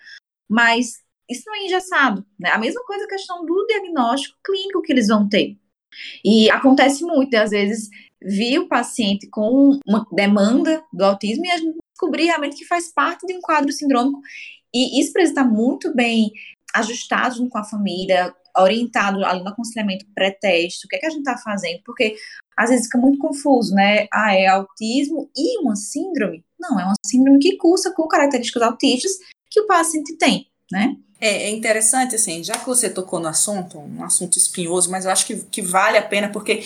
[0.49, 2.51] mas isso não é engessado, né?
[2.51, 5.59] A mesma coisa a questão do diagnóstico clínico que eles vão ter.
[6.25, 7.91] E acontece muito, às vezes,
[8.23, 12.93] vir o paciente com uma demanda do autismo e a gente descobrir realmente que faz
[12.93, 14.21] parte de um quadro sindrômico
[14.75, 16.33] e isso precisa estar muito bem
[16.75, 21.21] ajustado com a família, orientado ali no aconselhamento pré-teste, o que é que a gente
[21.21, 22.17] está fazendo, porque
[22.57, 24.07] às vezes fica muito confuso, né?
[24.13, 26.45] Ah, é autismo e uma síndrome?
[26.59, 29.13] Não, é uma síndrome que cursa com características autistas
[29.51, 30.97] que o paciente tem, né?
[31.21, 35.11] É, é interessante, assim, já que você tocou no assunto, um assunto espinhoso, mas eu
[35.11, 36.63] acho que, que vale a pena, porque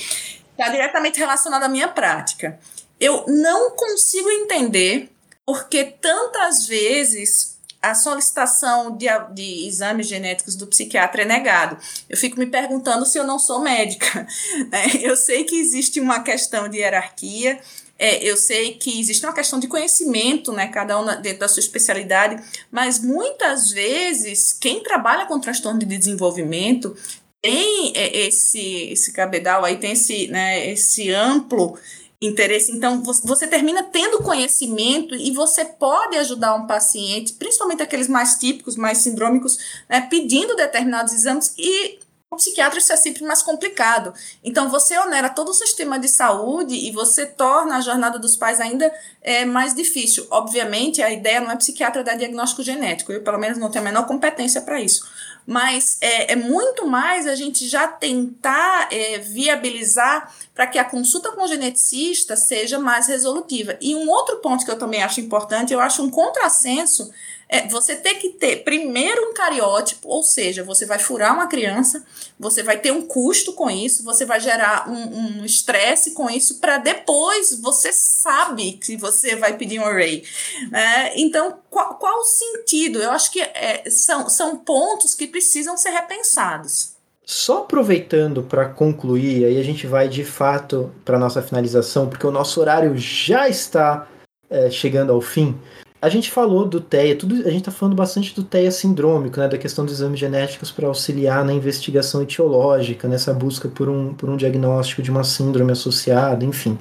[0.50, 2.58] está diretamente relacionado à minha prática.
[3.00, 5.10] Eu não consigo entender
[5.44, 11.76] porque tantas vezes a solicitação de, de, exames genéticos do psiquiatra é negado.
[12.08, 14.26] Eu fico me perguntando se eu não sou médica.
[14.70, 14.84] Né?
[15.02, 17.60] Eu sei que existe uma questão de hierarquia,
[17.98, 21.60] é, eu sei que existe uma questão de conhecimento, né, cada um dentro da sua
[21.60, 26.96] especialidade, mas muitas vezes quem trabalha com transtorno de desenvolvimento
[27.40, 31.78] tem é, esse, esse cabedal aí, tem esse, né, esse amplo
[32.26, 32.70] interesse.
[32.72, 38.76] Então, você termina tendo conhecimento e você pode ajudar um paciente, principalmente aqueles mais típicos,
[38.76, 39.58] mais sindrômicos,
[39.88, 41.98] né, pedindo determinados exames e
[42.30, 44.14] o psiquiatra isso é sempre mais complicado.
[44.42, 48.58] Então, você onera todo o sistema de saúde e você torna a jornada dos pais
[48.58, 50.26] ainda é, mais difícil.
[50.30, 53.88] Obviamente, a ideia não é psiquiatra dar diagnóstico genético, eu, pelo menos, não tenho a
[53.88, 55.04] menor competência para isso
[55.46, 61.32] mas é, é, muito mais a gente já tentar é, viabilizar para que a consulta
[61.32, 63.76] com o geneticista seja mais resolutiva.
[63.80, 67.12] E um outro ponto que eu também acho importante, eu acho um contrassenso
[67.52, 72.02] é você ter que ter primeiro um cariótipo, ou seja, você vai furar uma criança,
[72.40, 76.60] você vai ter um custo com isso, você vai gerar um estresse um com isso,
[76.60, 80.24] para depois você sabe que você vai pedir um array.
[80.70, 81.12] Né?
[81.14, 83.02] Então, qual, qual o sentido?
[83.02, 86.92] Eu acho que é, são, são pontos que precisam ser repensados.
[87.22, 92.32] Só aproveitando para concluir, aí a gente vai de fato para nossa finalização, porque o
[92.32, 94.08] nosso horário já está
[94.48, 95.60] é, chegando ao fim.
[96.02, 99.46] A gente falou do TEA, tudo, a gente está falando bastante do TEA sindrômico, né,
[99.46, 104.28] da questão dos exames genéticos para auxiliar na investigação etiológica, nessa busca por um, por
[104.28, 106.76] um diagnóstico de uma síndrome associada, enfim.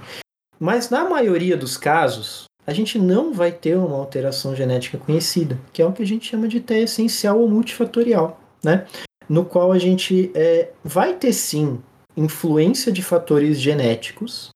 [0.59, 5.83] Mas na maioria dos casos, a gente não vai ter uma alteração genética conhecida, que
[5.83, 8.87] é o que a gente chama de TEA essencial ou multifatorial, né?
[9.29, 11.79] No qual a gente é, vai ter sim
[12.17, 14.49] influência de fatores genéticos,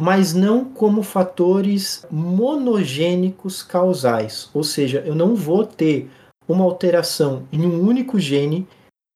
[0.00, 4.48] mas não como fatores monogênicos causais.
[4.54, 6.08] Ou seja, eu não vou ter
[6.48, 8.66] uma alteração em um único gene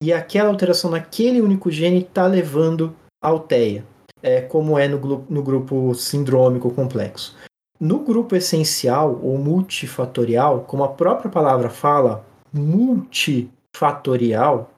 [0.03, 3.83] e aquela alteração naquele único gene está levando à alteia,
[4.23, 7.35] é, como é no, no grupo sindrômico complexo.
[7.81, 14.71] No grupo essencial ou multifatorial, como a própria palavra fala, multifatorial,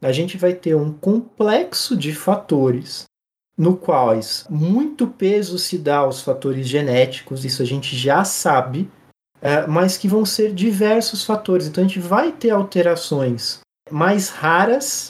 [0.00, 3.09] a gente vai ter um complexo de fatores
[3.60, 8.90] no quais muito peso se dá aos fatores genéticos, isso a gente já sabe,
[9.42, 11.66] é, mas que vão ser diversos fatores.
[11.66, 15.08] Então a gente vai ter alterações mais raras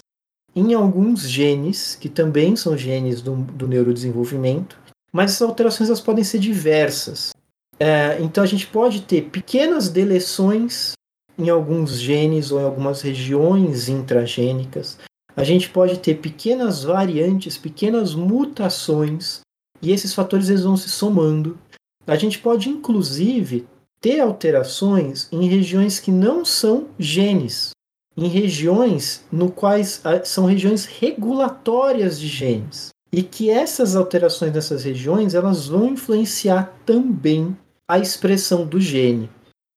[0.53, 4.76] em alguns genes, que também são genes do, do neurodesenvolvimento,
[5.12, 7.30] mas essas alterações elas podem ser diversas.
[7.78, 10.94] É, então a gente pode ter pequenas deleções
[11.38, 14.98] em alguns genes ou em algumas regiões intragênicas.
[15.36, 19.40] A gente pode ter pequenas variantes, pequenas mutações,
[19.82, 21.58] e esses fatores eles vão se somando.
[22.06, 23.66] A gente pode inclusive
[24.00, 27.70] ter alterações em regiões que não são genes,
[28.16, 34.84] em regiões no quais ah, são regiões regulatórias de genes e que essas alterações nessas
[34.84, 37.56] regiões elas vão influenciar também
[37.88, 39.28] a expressão do gene.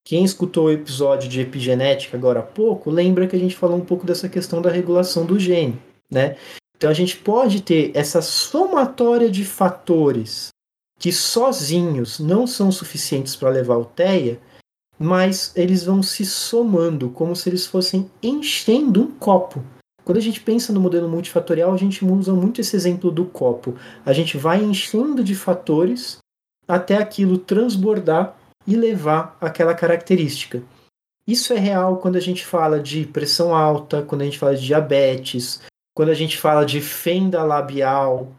[0.05, 3.85] Quem escutou o episódio de epigenética agora há pouco, lembra que a gente falou um
[3.85, 5.79] pouco dessa questão da regulação do gene,
[6.11, 6.35] né?
[6.75, 10.49] Então a gente pode ter essa somatória de fatores
[10.99, 14.39] que sozinhos não são suficientes para levar ao TEA,
[14.99, 19.63] mas eles vão se somando como se eles fossem enchendo um copo.
[20.03, 23.75] Quando a gente pensa no modelo multifatorial, a gente usa muito esse exemplo do copo.
[24.05, 26.17] A gente vai enchendo de fatores
[26.67, 28.35] até aquilo transbordar
[28.65, 30.63] e levar aquela característica.
[31.27, 34.65] Isso é real quando a gente fala de pressão alta, quando a gente fala de
[34.65, 35.61] diabetes,
[35.93, 38.31] quando a gente fala de fenda labial,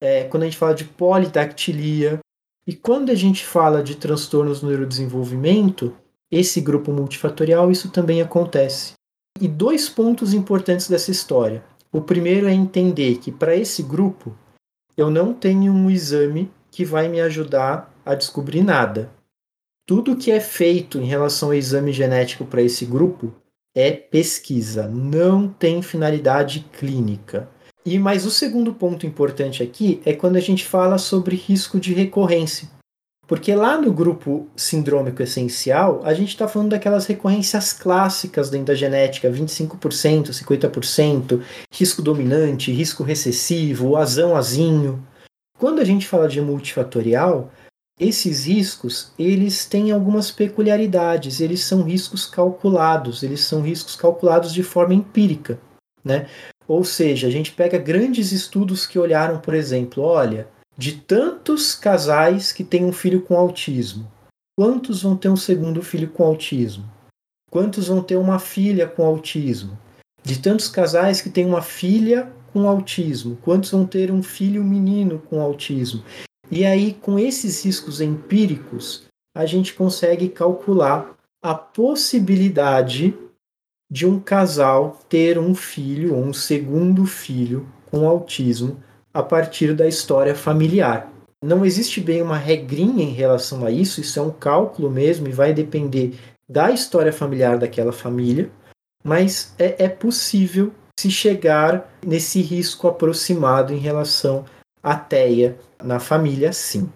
[0.00, 2.18] é, quando a gente fala de polidactilia.
[2.66, 5.94] E quando a gente fala de transtornos no neurodesenvolvimento,
[6.30, 8.94] esse grupo multifatorial, isso também acontece.
[9.40, 11.64] E dois pontos importantes dessa história.
[11.92, 14.34] O primeiro é entender que para esse grupo
[14.96, 19.10] eu não tenho um exame que vai me ajudar a descobrir nada.
[19.86, 23.34] Tudo que é feito em relação ao exame genético para esse grupo
[23.74, 27.48] é pesquisa, não tem finalidade clínica.
[27.84, 31.92] E mais o segundo ponto importante aqui é quando a gente fala sobre risco de
[31.92, 32.68] recorrência.
[33.26, 38.74] Porque lá no grupo sindrômico essencial, a gente está falando daquelas recorrências clássicas dentro da
[38.74, 45.04] genética, 25%, 50%, risco dominante, risco recessivo, azão azinho.
[45.58, 47.50] Quando a gente fala de multifatorial,
[47.98, 54.62] esses riscos, eles têm algumas peculiaridades, eles são riscos calculados, eles são riscos calculados de
[54.62, 55.60] forma empírica,
[56.04, 56.28] né?
[56.66, 62.50] Ou seja, a gente pega grandes estudos que olharam, por exemplo, olha, de tantos casais
[62.50, 64.10] que têm um filho com autismo,
[64.58, 66.90] quantos vão ter um segundo filho com autismo?
[67.50, 69.78] Quantos vão ter uma filha com autismo?
[70.24, 75.18] De tantos casais que têm uma filha com autismo, quantos vão ter um filho menino
[75.18, 76.02] com autismo?
[76.52, 83.16] E aí, com esses riscos empíricos, a gente consegue calcular a possibilidade
[83.90, 88.82] de um casal ter um filho ou um segundo filho com autismo
[89.14, 91.10] a partir da história familiar.
[91.42, 95.32] Não existe bem uma regrinha em relação a isso, isso é um cálculo mesmo e
[95.32, 98.50] vai depender da história familiar daquela família,
[99.02, 104.44] mas é, é possível se chegar nesse risco aproximado em relação
[104.82, 106.90] à teia na família, sim.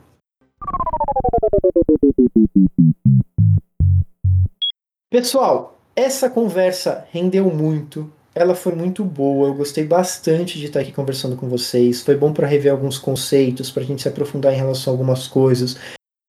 [5.09, 10.93] Pessoal, essa conversa rendeu muito, ela foi muito boa, eu gostei bastante de estar aqui
[10.93, 12.03] conversando com vocês.
[12.03, 15.27] Foi bom para rever alguns conceitos, para a gente se aprofundar em relação a algumas
[15.27, 15.79] coisas.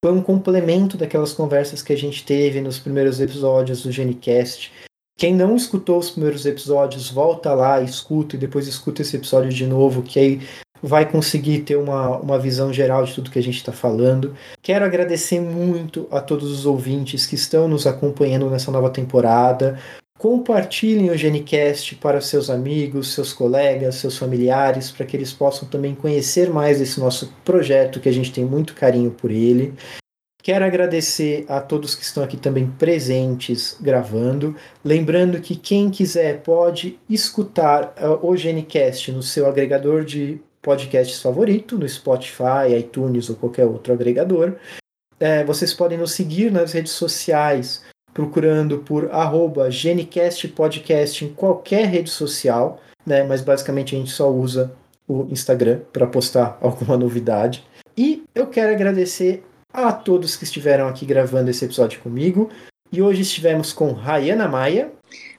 [0.02, 4.72] Foi um complemento daquelas conversas que a gente teve nos primeiros episódios do Genicast.
[5.18, 9.66] Quem não escutou os primeiros episódios, volta lá, escuta e depois escuta esse episódio de
[9.66, 10.42] novo, que aí
[10.82, 14.36] vai conseguir ter uma, uma visão geral de tudo que a gente está falando.
[14.62, 19.80] Quero agradecer muito a todos os ouvintes que estão nos acompanhando nessa nova temporada.
[20.18, 25.94] Compartilhem o Genicast para seus amigos, seus colegas, seus familiares, para que eles possam também
[25.94, 29.76] conhecer mais esse nosso projeto, que a gente tem muito carinho por ele.
[30.42, 34.56] Quero agradecer a todos que estão aqui também presentes gravando.
[34.84, 41.78] Lembrando que quem quiser pode escutar uh, o Genicast no seu agregador de podcasts favorito,
[41.78, 44.56] no Spotify, iTunes ou qualquer outro agregador.
[45.18, 51.86] é, vocês podem nos seguir nas redes sociais, procurando por arroba Genicast Podcast em qualquer
[51.86, 53.24] rede social, né?
[53.24, 54.70] Mas basicamente a gente só usa
[55.08, 57.64] o Instagram para postar alguma novidade.
[57.98, 62.50] E eu quero agradecer a todos que estiveram aqui gravando esse episódio comigo.
[62.92, 64.92] E hoje estivemos com Rayana Maia.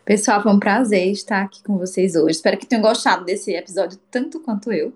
[0.09, 2.31] Pessoal, foi um prazer estar aqui com vocês hoje.
[2.31, 4.91] Espero que tenham gostado desse episódio tanto quanto eu.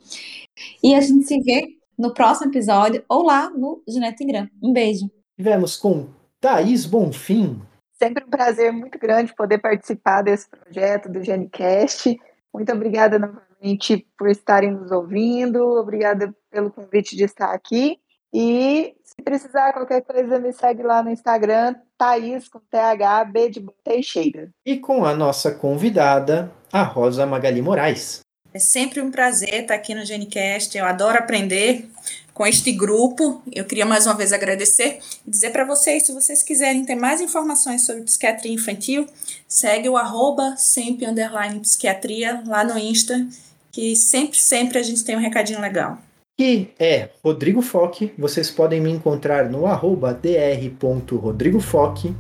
[0.83, 4.49] E a gente se vê no próximo episódio ou lá no Genetingram.
[4.63, 5.11] Um beijo.
[5.37, 6.09] Tivemos com
[6.41, 7.61] Thaís Bonfim.
[7.93, 12.19] Sempre um prazer muito grande poder participar desse projeto do GeneCast.
[12.51, 15.63] Muito obrigada novamente por estarem nos ouvindo.
[15.79, 17.99] Obrigada pelo convite de estar aqui.
[18.33, 24.51] E precisar qualquer coisa, me segue lá no Instagram, Thaís com TH, B de Teixeira.
[24.67, 28.21] E com a nossa convidada, a Rosa Magali Moraes.
[28.55, 30.77] É sempre um prazer estar aqui no GeneCast.
[30.77, 31.89] Eu adoro aprender
[32.35, 33.43] com este grupo.
[33.51, 37.21] Eu queria mais uma vez agradecer e dizer para vocês, se vocês quiserem ter mais
[37.23, 39.07] informações sobre psiquiatria infantil,
[39.49, 43.27] segue o arroba sempre underline psiquiatria lá no Insta,
[43.71, 45.99] que sempre, sempre a gente tem um recadinho legal
[46.37, 48.13] que é Rodrigo Foque.
[48.19, 52.15] Vocês podem me encontrar no arroba dr.rodrigofoque